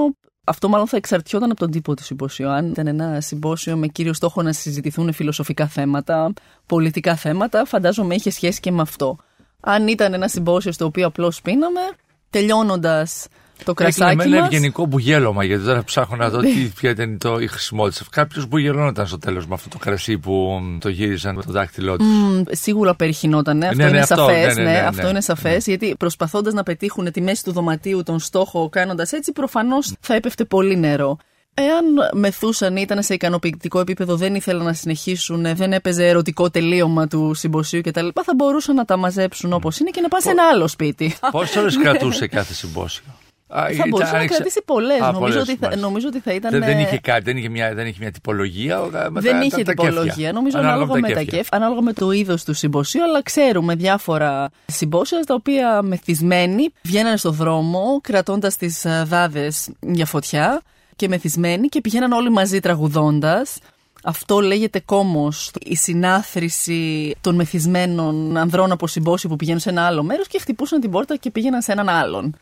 [0.43, 2.49] αυτό μάλλον θα εξαρτιόταν από τον τύπο του συμπόσιου.
[2.49, 6.34] Αν ήταν ένα συμπόσιο με κύριο στόχο να συζητηθούν φιλοσοφικά θέματα,
[6.65, 9.17] πολιτικά θέματα, φαντάζομαι είχε σχέση και με αυτό.
[9.59, 11.82] Αν ήταν ένα συμπόσιο στο οποίο απλώς πίναμε,
[12.30, 13.28] τελειώνοντας
[13.63, 14.25] το κρασάκι μας.
[14.25, 18.05] ένα ευγενικό μπουγέλωμα, γιατί τώρα ψάχνω να δω τι, ποια ήταν το, η χρησιμότητα.
[18.09, 22.07] Κάποιος μπουγελώνονταν στο τέλος με αυτό το κρασί που το γύριζαν με το δάχτυλό τους.
[22.07, 24.55] Mm, σίγουρα περιχυνόταν, ναι, αυτό ναι, ναι, είναι σαφές.
[24.55, 28.19] Ναι, ναι, ναι, αυτό είναι σαφές, γιατί προσπαθώντας να πετύχουν τη μέση του δωματίου τον
[28.19, 31.17] στόχο κάνοντας έτσι, προφανώς θα έπεφτε πολύ νερό.
[31.57, 37.07] Εάν μεθούσαν ή ήταν σε ικανοποιητικό επίπεδο, δεν ήθελαν να συνεχίσουν, δεν έπαιζε ερωτικό τελείωμα
[37.07, 40.43] του συμποσίου κτλ., θα μπορούσαν να τα μαζέψουν όπως είναι και να πάνε σε ένα
[40.53, 41.15] άλλο σπίτι.
[41.31, 43.03] Πόσες ώρες κρατούσε κάθε συμπόσιο;
[43.47, 44.99] Θα μπορούσε να κρατήσει πολλές.
[44.99, 46.51] Νομίζω, ότι θα, νομίζω ότι θα ήταν.
[46.51, 48.81] Δεν, δεν είχε κάτι, δεν είχε μια, δεν είχε μια τυπολογία.
[49.11, 50.31] Δεν είχε τα, τυπολογία.
[50.31, 55.19] νομίζω ανάλογα, με, τα κέφια, ανάλογα με το είδος του συμποσίου, αλλά ξέρουμε διάφορα συμπόσια
[55.19, 60.61] τα οποία μεθυσμένοι βγαίνανε στο δρόμο κρατώντας τις ε, δάδες για φωτιά
[60.95, 63.57] και μεθυσμένοι και πηγαίναν όλοι μαζί τραγουδώντας.
[64.03, 70.03] Αυτό λέγεται κόμος, η συνάθρηση των μεθυσμένων ανδρών από συμπόσιο που πηγαίνουν σε ένα άλλο
[70.03, 72.35] μέρος και χτυπούσαν την πόρτα και πήγαιναν σε έναν άλλον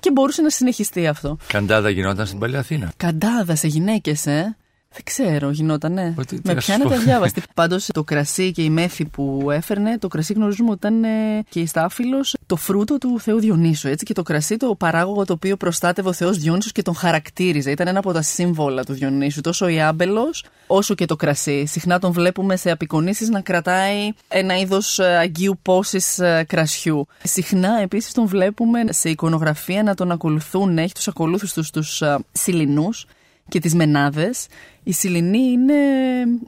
[0.00, 1.36] και μπορούσε να συνεχιστεί αυτό.
[1.46, 2.92] Καντάδα γινόταν στην Παλιά Αθήνα.
[2.96, 4.56] Καντάδας σε γυναίκες, ε.
[4.92, 6.14] Δεν ξέρω, γινότανε.
[6.42, 7.42] Με πιάνετε αδιάβαστη.
[7.54, 11.60] Πάντως το κρασί και η μέθη που έφερνε, το κρασί γνωρίζουμε ότι ήταν ε, και
[11.60, 13.88] η στάφυλλος το φρούτο του Θεού Διονύσου.
[13.88, 17.70] Έτσι, και το κρασί το παράγωγο το οποίο προστάτευε ο Θεός Διονύσου και τον χαρακτήριζε.
[17.70, 19.40] Ήταν ένα από τα σύμβολα του Διονύσου.
[19.40, 21.66] Τόσο η άμπελος όσο και το κρασί.
[21.66, 27.06] Συχνά τον βλέπουμε σε απεικονίσεις να κρατάει ένα είδος ε, αγίου πόσης ε, κρασιού.
[27.22, 33.06] Συχνά επίσης τον βλέπουμε σε εικονογραφία να τον ακολουθούν, έχει τους ακολούθους τους τους Σιλινούς
[33.48, 34.46] και τις μενάδες.
[34.82, 35.74] Η Σιλινή είναι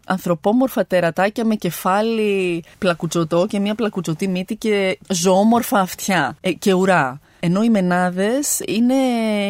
[0.07, 7.21] ανθρωπόμορφα τερατάκια με κεφάλι πλακουτσοτό και μια πλακουτσοτή μύτη και ζωόμορφα αυτιά ε, και ουρά.
[7.41, 8.95] Ενώ οι μενάδες είναι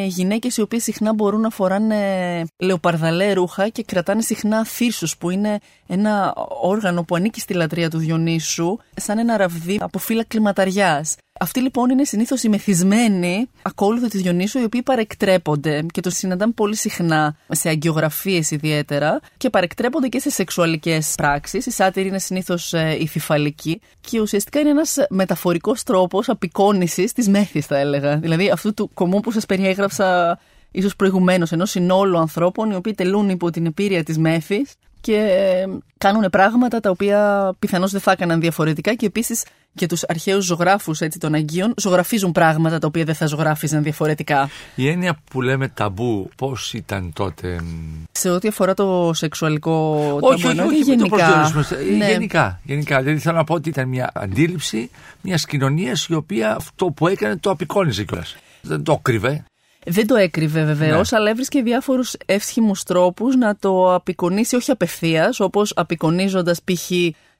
[0.07, 5.59] γυναίκες οι οποίες συχνά μπορούν να φοράνε λεοπαρδαλέ ρούχα και κρατάνε συχνά θύρσους που είναι
[5.87, 11.17] ένα όργανο που ανήκει στη λατρεία του Διονύσου σαν ένα ραβδί από φύλλα κλιματαριάς.
[11.43, 16.53] Αυτοί λοιπόν είναι συνήθως οι μεθυσμένοι ακόλουθοι της Διονύσου, οι οποίοι παρεκτρέπονται και το συναντάμε
[16.53, 21.67] πολύ συχνά σε αγκιογραφίε ιδιαίτερα και παρεκτρέπονται και σε σεξουαλικές πράξεις.
[21.67, 27.67] Η σάτυρη είναι συνήθως ε, υφηφαλική και ουσιαστικά είναι ένας μεταφορικός τρόπος απεικόνησης της μέθης,
[27.67, 28.17] θα έλεγα.
[28.17, 30.39] Δηλαδή αυτού του κομμού που σας περιέγραψα
[30.71, 35.27] ίσως προηγουμένως, ενός συνόλου ανθρώπων οι οποίοι τελούν υπό την επίρρεια της μέθης και
[35.99, 39.45] κάνουν πράγματα τα οποία πιθανώς δεν θα έκαναν διαφορετικά και επίσης
[39.75, 44.51] και τους αρχαίους ζωγράφους των Αγγείων ζωγραφίζουν πράγματα τα οποία δεν θα ζωγράφιζαν διαφορετικά.
[44.75, 47.61] Η έννοια που λέμε ταμπού, πώς ήταν τότε.
[48.13, 49.73] Σε ό,τι αφορά το σεξουαλικό
[50.21, 51.53] όχι, ταμπού, όχι, όχι, γενικά.
[51.55, 52.11] Το ναι.
[52.11, 52.61] γενικά.
[52.63, 52.99] Γενικά.
[52.99, 54.91] Δηλαδή θέλω να πω ότι ήταν μια αντίληψη
[55.21, 58.37] μιας κοινωνίας η οποία αυτό που έκανε το απεικόνιζε κιόλας.
[58.63, 59.45] Δεν το κρύβε.
[59.87, 61.19] Δεν το έκρυβε βεβαίως, ναι.
[61.19, 66.91] αλλά έβρισκε διάφορους εύσχυμου τρόπους να το απεικονίσει, όχι απευθείας, όπως απεικονίζοντας π.χ.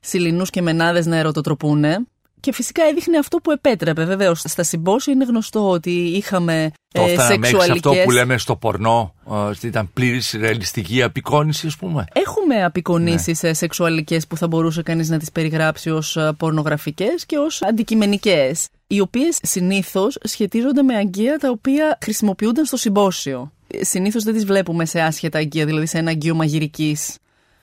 [0.01, 1.99] σιλινούς και μενάδες να ερωτοτροπούνε.
[2.41, 4.05] Και φυσικά έδειχνε αυτό που επέτρεπε.
[4.05, 7.71] Βεβαίως, στα συμπόσια είναι γνωστό ότι είχαμε το ε, σεξουαλικές...
[7.71, 9.15] αυτό που λέμε στο πορνό,
[9.63, 12.05] ε, ήταν πλήρης ρεαλιστική απεικόνηση, ας πούμε.
[12.13, 13.55] Έχουμε απεικονίσεις ναι.
[13.55, 18.69] σεξουαλικές που θα μπορούσε κανείς να τις περιγράψει ως ε, πορνογραφικές και ως αντικειμενικές.
[18.87, 23.53] Οι οποίες συνήθως σχετίζονται με αγκία τα οποία χρησιμοποιούνταν στο συμπόσιο.
[23.81, 27.19] Συνήθως δεν τις βλέπουμε σε άσχετα αγκία, δηλαδή σε ένα αγκείο μαγειρικής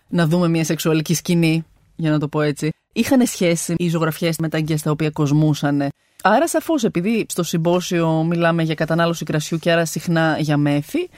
[0.08, 1.66] να δούμε μια σεξουαλική σκηνή,
[1.98, 5.90] για να το πω έτσι είχαν σχέση οι ζωγραφιές με τα αγκαία τα οποία κοσμούσαν.
[6.24, 11.10] Άρα, σαφώς, επειδή στο συμπόσιο μιλάμε για κατανάλωση κρασιού και άρα συχνά για μέθη,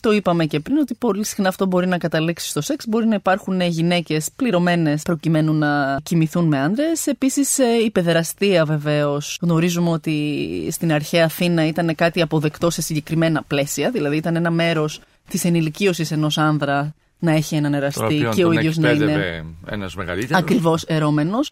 [0.00, 2.86] το είπαμε και πριν ότι πολύ συχνά αυτό μπορεί να καταλήξει στο σεξ.
[2.86, 6.86] Μπορεί να υπάρχουν γυναίκες πληρωμένες προκειμένου να κοιμηθούν με άντρε.
[7.04, 9.38] Επίσης, ε, η παιδεραστία βεβαίως.
[9.40, 13.90] Γνωρίζουμε ότι στην αρχαία Αθήνα ήταν κάτι αποδεκτό σε συγκεκριμένα πλαίσια.
[13.90, 18.76] Δηλαδή, ήταν ένα μέρος της ενηλικίωσης ενός άνδρα να έχει έναν εραστή και ο ίδιος
[18.76, 19.44] να είναι.
[19.66, 20.42] Ένας μεγαλύτερος.
[20.42, 21.50] Ακριβώς ερώμενος.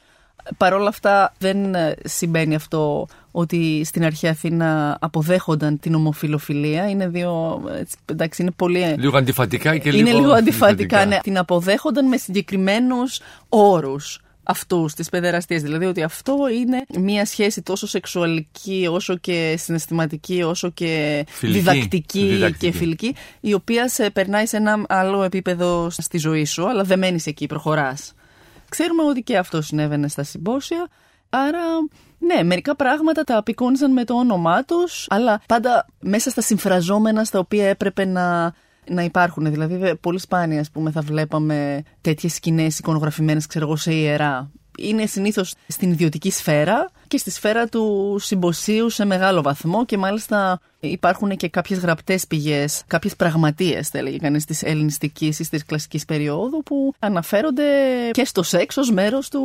[0.57, 6.89] Παρ' όλα αυτά δεν ε, συμβαίνει αυτό ότι στην αρχαία Αθήνα αποδέχονταν την ομοφιλοφιλία.
[6.91, 7.63] Είναι δύο.
[8.05, 8.95] εντάξει, είναι πολύ.
[8.99, 10.09] Λίγο αντιφατικά και λίγο.
[10.09, 11.07] Είναι λίγο αντιφατικά.
[11.07, 15.59] Ναι, την αποδέχονταν με συγκεκριμένους όρους αυτούς τη παιδεραστία.
[15.59, 22.73] Δηλαδή ότι αυτό είναι μια σχέση τόσο σεξουαλική, όσο και συναισθηματική, όσο και διδακτική, και
[22.73, 27.27] φιλική, η οποία σε περνάει σε ένα άλλο επίπεδο στη ζωή σου, αλλά δεν μένεις
[27.27, 28.15] εκεί, προχωράς.
[28.69, 30.89] Ξέρουμε ότι και αυτό συνέβαινε στα συμπόσια.
[31.29, 31.61] Άρα,
[32.19, 37.39] ναι, μερικά πράγματα τα απεικόνιζαν με το όνομά τους, αλλά πάντα μέσα στα συμφραζόμενα στα
[37.39, 38.55] οποία έπρεπε να
[38.89, 39.51] να υπάρχουν.
[39.51, 45.07] Δηλαδή, πολύ σπάνια, ας πούμε, θα βλέπαμε τέτοιες σκηνές εικονογραφημένες, ξέρω εγώ, σε ιερά είναι
[45.07, 51.37] συνήθως στην ιδιωτική σφαίρα και στη σφαίρα του συμποσίου σε μεγάλο βαθμό και μάλιστα υπάρχουν
[51.37, 56.63] και κάποιες γραπτές πηγές, κάποιες πραγματείες θα έλεγε κανείς της ελληνιστικής ή της κλασικής περίοδου
[56.63, 57.63] που αναφέρονται
[58.11, 59.43] και στο σεξ ως μέρος του,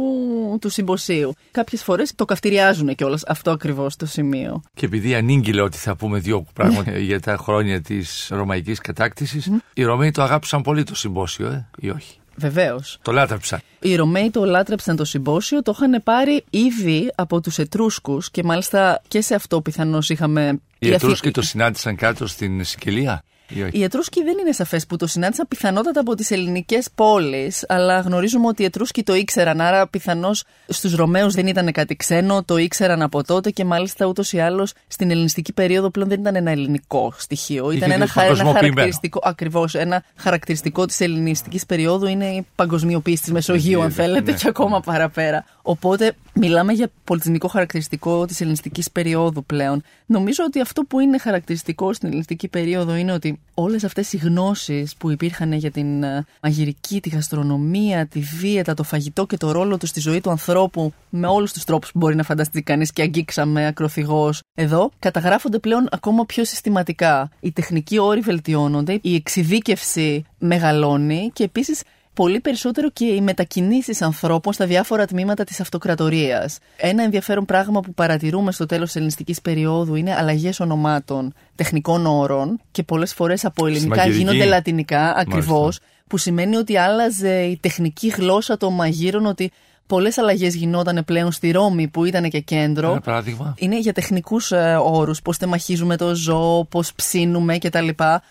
[0.62, 1.34] του συμποσίου.
[1.52, 4.62] Κάποιες φορές το καυτηριάζουν και όλα αυτό ακριβώς το σημείο.
[4.74, 9.84] Και επειδή ανήγγειλε ότι θα πούμε δύο πράγματα για τα χρόνια της ρωμαϊκής κατάκτησης, οι
[9.84, 13.00] Ρωμαίοι το αγάπησαν πολύ το συμπόσιο, ε, ή όχι; Βεβαίως.
[13.02, 13.60] Το λάτρεψαν.
[13.80, 19.02] Οι Ρωμαίοι το λάτρεψαν το συμπόσιο, το είχαν πάρει ήδη από τους Ετρούσκους και μάλιστα
[19.08, 20.60] και σε αυτό πιθανώς είχαμε.
[20.80, 23.24] Οι Ετρούσκοι το συνάντησαν κάτω στην Σικελία;
[23.72, 28.48] Οι Ετρούσκοι δεν είναι σαφές που το συνάντησαν πιθανότατα από τις ελληνικές πόλεις, αλλά γνωρίζουμε
[28.48, 29.62] ότι οι Ετρούσκοι το ήξεραν.
[29.62, 34.34] Άρα, πιθανώς στους Ρωμαίους δεν ήταν κάτι ξένο, το ήξεραν από τότε και μάλιστα ούτως
[34.34, 37.72] ή άλλως στην ελληνιστική περίοδο πλέον δεν ήταν ένα ελληνικό στοιχείο.
[37.72, 39.20] Ήταν ένα, ένα χαρακτηριστικό.
[39.24, 39.76] Ακριβώς.
[39.76, 44.38] Ένα χαρακτηριστικό της ελληνιστικής περίοδου είναι η παγκοσμιοποίηση της Μεσογείου, αν θέλετε, ναι.
[44.38, 45.46] και ακόμα παραπέρα.
[45.62, 49.84] Οπότε μιλάμε για πολιτισμικό χαρακτηριστικό της ελληνιστικής περίοδου πλέον.
[50.06, 54.96] Νομίζω ότι αυτό που είναι χαρακτηριστικό στην ελληνιστική περίοδο είναι ότι όλες αυτές οι γνώσεις
[54.96, 59.78] που υπήρχαν για την ε, μαγειρική, τη γαστρονομία, τη βίαιτα, το φαγητό και το ρόλο
[59.78, 63.02] τους στη ζωή του ανθρώπου με όλους τους τρόπους που μπορεί να φανταστεί κανείς και
[63.02, 67.30] αγγίξαμε ακροθυγώ εδώ, καταγράφονται πλέον ακόμα πιο συστηματικά.
[67.40, 71.82] Οι τεχνικοί όροι βελτιώνονται, η εξειδίκευση μεγαλώνει και επίσης
[72.14, 76.58] πολύ περισσότερο και οι μετακινήσεις ανθρώπων στα διάφορα τμήματα της αυτοκρατορίας.
[76.78, 82.60] Ένα ενδιαφέρον πράγμα που παρατηρούμε στο τέλος της ελληνιστικής περίοδου είναι αλλαγές ονομάτων τεχνικών όρων
[82.72, 85.80] και πολλές φορές από ελληνικά γίνονται λατινικά ακριβώς.
[86.08, 89.52] Που σημαίνει ότι άλλαζε η τεχνική γλώσσα των μαγείρων, ότι
[89.92, 92.92] πολλές αλλαγές γινόταν πλέον στη Ρώμη που ήταν και κέντρο.
[92.92, 93.54] Ένα παράδειγμα.
[93.58, 95.22] Είναι για τεχνικούς ε, όρους.
[95.22, 97.88] Πώς τεμαχίζουμε το ζώο, πώς ψήνουμε κτλ.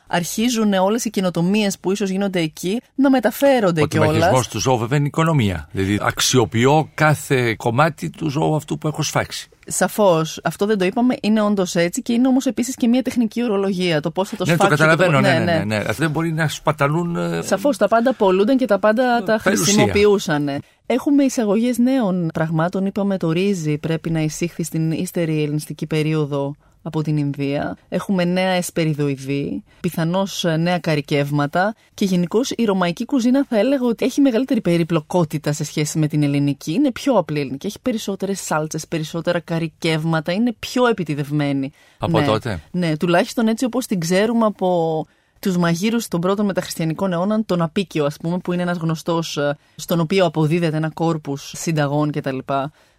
[0.06, 4.08] Αρχίζουν όλες οι καινοτομίες που ίσως γίνονται εκεί να μεταφέρονται κιόλας.
[4.08, 5.68] Ο τεμαχισμός του ζώου βέβαια είναι οικονομία.
[5.72, 9.48] Δηλαδή αξιοποιώ κάθε κομμάτι του ζώου αυτού που έχω σφάξει.
[9.70, 10.40] Σαφώς.
[10.44, 11.14] Αυτό δεν το είπαμε.
[11.22, 14.00] Είναι όντως έτσι και είναι όμως επίσης και μια τεχνική ορολογία.
[14.00, 14.76] Το πώς θα το ναι, σφάξω.
[14.76, 15.20] Το καταλαβαίνω.
[15.20, 15.64] Ναι, ναι, ναι.
[15.64, 15.78] ναι.
[15.78, 15.92] ναι.
[15.92, 17.16] δεν μπορεί να σπαταλούν.
[17.16, 17.76] Ε, Σαφώς.
[17.76, 20.48] Τα πάντα πολλούνταν και τα πάντα τα χρησιμοποιούσαν.
[20.86, 22.86] Έχουμε εισαγωγές νέων πραγμάτων.
[22.86, 27.76] Είπαμε το ρύζι πρέπει να εισήχθη στην ύστερη ελληνιστική περίοδο από την Ινδία.
[27.88, 34.04] Έχουμε νέα εσπεριδοειδή, πιθανώς ε, νέα καρικεύματα και γενικώς η ρωμαϊκή κουζίνα θα έλεγα ότι
[34.04, 36.72] έχει μεγαλύτερη περιπλοκότητα σε σχέση με την ελληνική.
[36.72, 37.66] Είναι πιο απλή ελληνική.
[37.66, 41.72] Έχει περισσότερες σάλτσες, περισσότερα καρικεύματα, είναι πιο επιτιδευμένη.
[41.98, 42.26] Από ναι.
[42.26, 45.06] τότε; Ναι, τουλάχιστον έτσι όπως την ξέρουμε από
[45.38, 49.38] τους μαγείρους των πρώτων μεταχριστιανικών αιώνων, τον Απίκιο, ας πούμε, που είναι ένας γνωστός,
[49.76, 52.38] στον οποίο αποδίδεται ένα κόρπους συνταγών κτλ.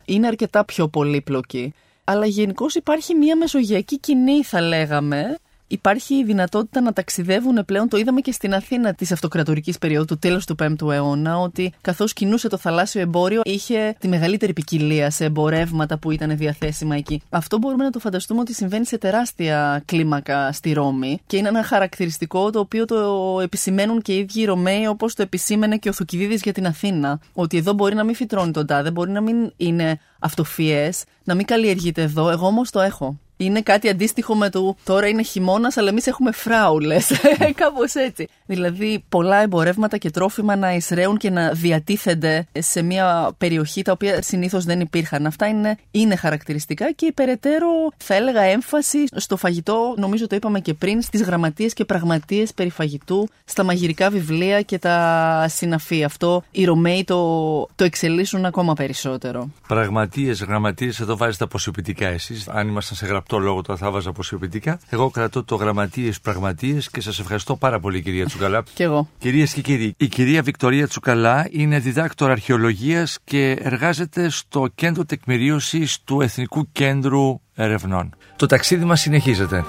[0.05, 1.73] Είναι αρκετά πιο πολύπλοκη.
[2.11, 5.37] Αλλά γενικώς υπάρχει μια μεσογειακή κοινή, θα λέγαμε,
[5.71, 7.87] υπάρχει η δυνατότητα να ταξιδεύουν πλέον.
[7.87, 12.13] Το είδαμε και στην Αθήνα της αυτοκρατορικής περίοδου, του τέλου του 5ου αιώνα, ότι καθώς
[12.13, 17.21] κινούσε το θαλάσσιο εμπόριο, είχε τη μεγαλύτερη ποικιλία σε εμπορεύματα που ήταν διαθέσιμα εκεί.
[17.29, 21.63] Αυτό μπορούμε να το φανταστούμε ότι συμβαίνει σε τεράστια κλίμακα στη Ρώμη και είναι ένα
[21.63, 25.93] χαρακτηριστικό το οποίο το επισημαίνουν και οι ίδιοι οι Ρωμαίοι, όπως το επισήμενε και ο
[25.93, 27.19] Θουκυδίδης για την Αθήνα.
[27.33, 30.89] Ότι εδώ μπορεί να μην φυτρώνει τον τάδε, μπορεί να μην είναι αυτοφιέ,
[31.23, 32.29] να μην καλλιεργείται εδώ.
[32.29, 36.31] Εγώ όμως το έχω είναι κάτι αντίστοιχο με το τώρα είναι χειμώνας, αλλά εμείς έχουμε
[36.31, 37.11] φράουλες.
[37.61, 38.27] Κάπως έτσι.
[38.45, 44.21] Δηλαδή, πολλά εμπορεύματα και τρόφιμα να εισραίουν και να διατίθενται σε μια περιοχή τα οποία
[44.21, 45.25] συνήθως δεν υπήρχαν.
[45.25, 47.67] Αυτά είναι, είναι χαρακτηριστικά και υπεραιτέρω,
[47.97, 52.69] θα έλεγα, έμφαση στο φαγητό, νομίζω το είπαμε και πριν, στις γραμματείες και πραγματείες περί
[52.69, 56.03] φαγητού, στα μαγειρικά βιβλία και τα συναφή.
[56.03, 59.49] Αυτό οι Ρωμαίοι το, το εξελίσσουν ακόμα περισσότερο.
[59.67, 62.47] Πραγματείες, γραμματείες, εδώ βάζετε αποσιοποιητικά εσείς.
[62.47, 64.79] Αν ήμασταν σε γραπτό λόγο το θα βάζα αποσιοποιητικά.
[64.89, 68.63] Εγώ κρατώ το γραμματείες πραγματείες και σας ευχαριστώ πάρα πολύ, κυρία Τσουκαλά.
[68.73, 69.07] και εγώ.
[69.17, 76.03] Κυρίες και κύριοι, η κυρία Βικτωρία Τσουκαλά είναι διδάκτορα αρχαιολογίας και εργάζεται στο κέντρο τεκμηρίωσης
[76.03, 78.15] του Εθνικού Κέντρου Ερευνών.
[78.35, 79.65] Το ταξίδι μας συνεχίζεται.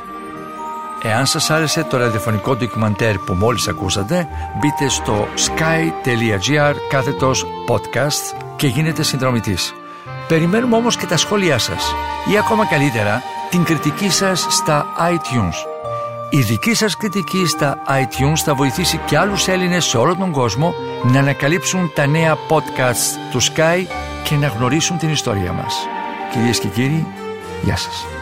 [1.04, 4.28] Εάν σας άρεσε το ραδιοφωνικό ντοκιμαντέρ που μόλις ακούσατε,
[4.60, 9.74] μπείτε στο sky.gr κάθετος podcast και γίνετε συνδρομητής.
[10.28, 11.94] Περιμένουμε όμως και τα σχόλιά σας
[12.32, 13.22] ή ακόμα καλύτερα
[13.52, 15.54] την κριτική σας στα iTunes.
[16.30, 20.74] Η δική σας κριτική στα iTunes θα βοηθήσει και άλλους Έλληνες σε όλο τον κόσμο
[21.02, 23.86] να ανακαλύψουν τα νέα podcasts του Sky
[24.24, 25.74] και να γνωρίσουν την ιστορία μας.
[26.32, 27.06] Κυρίες και κύριοι,
[27.62, 28.21] γεια σας.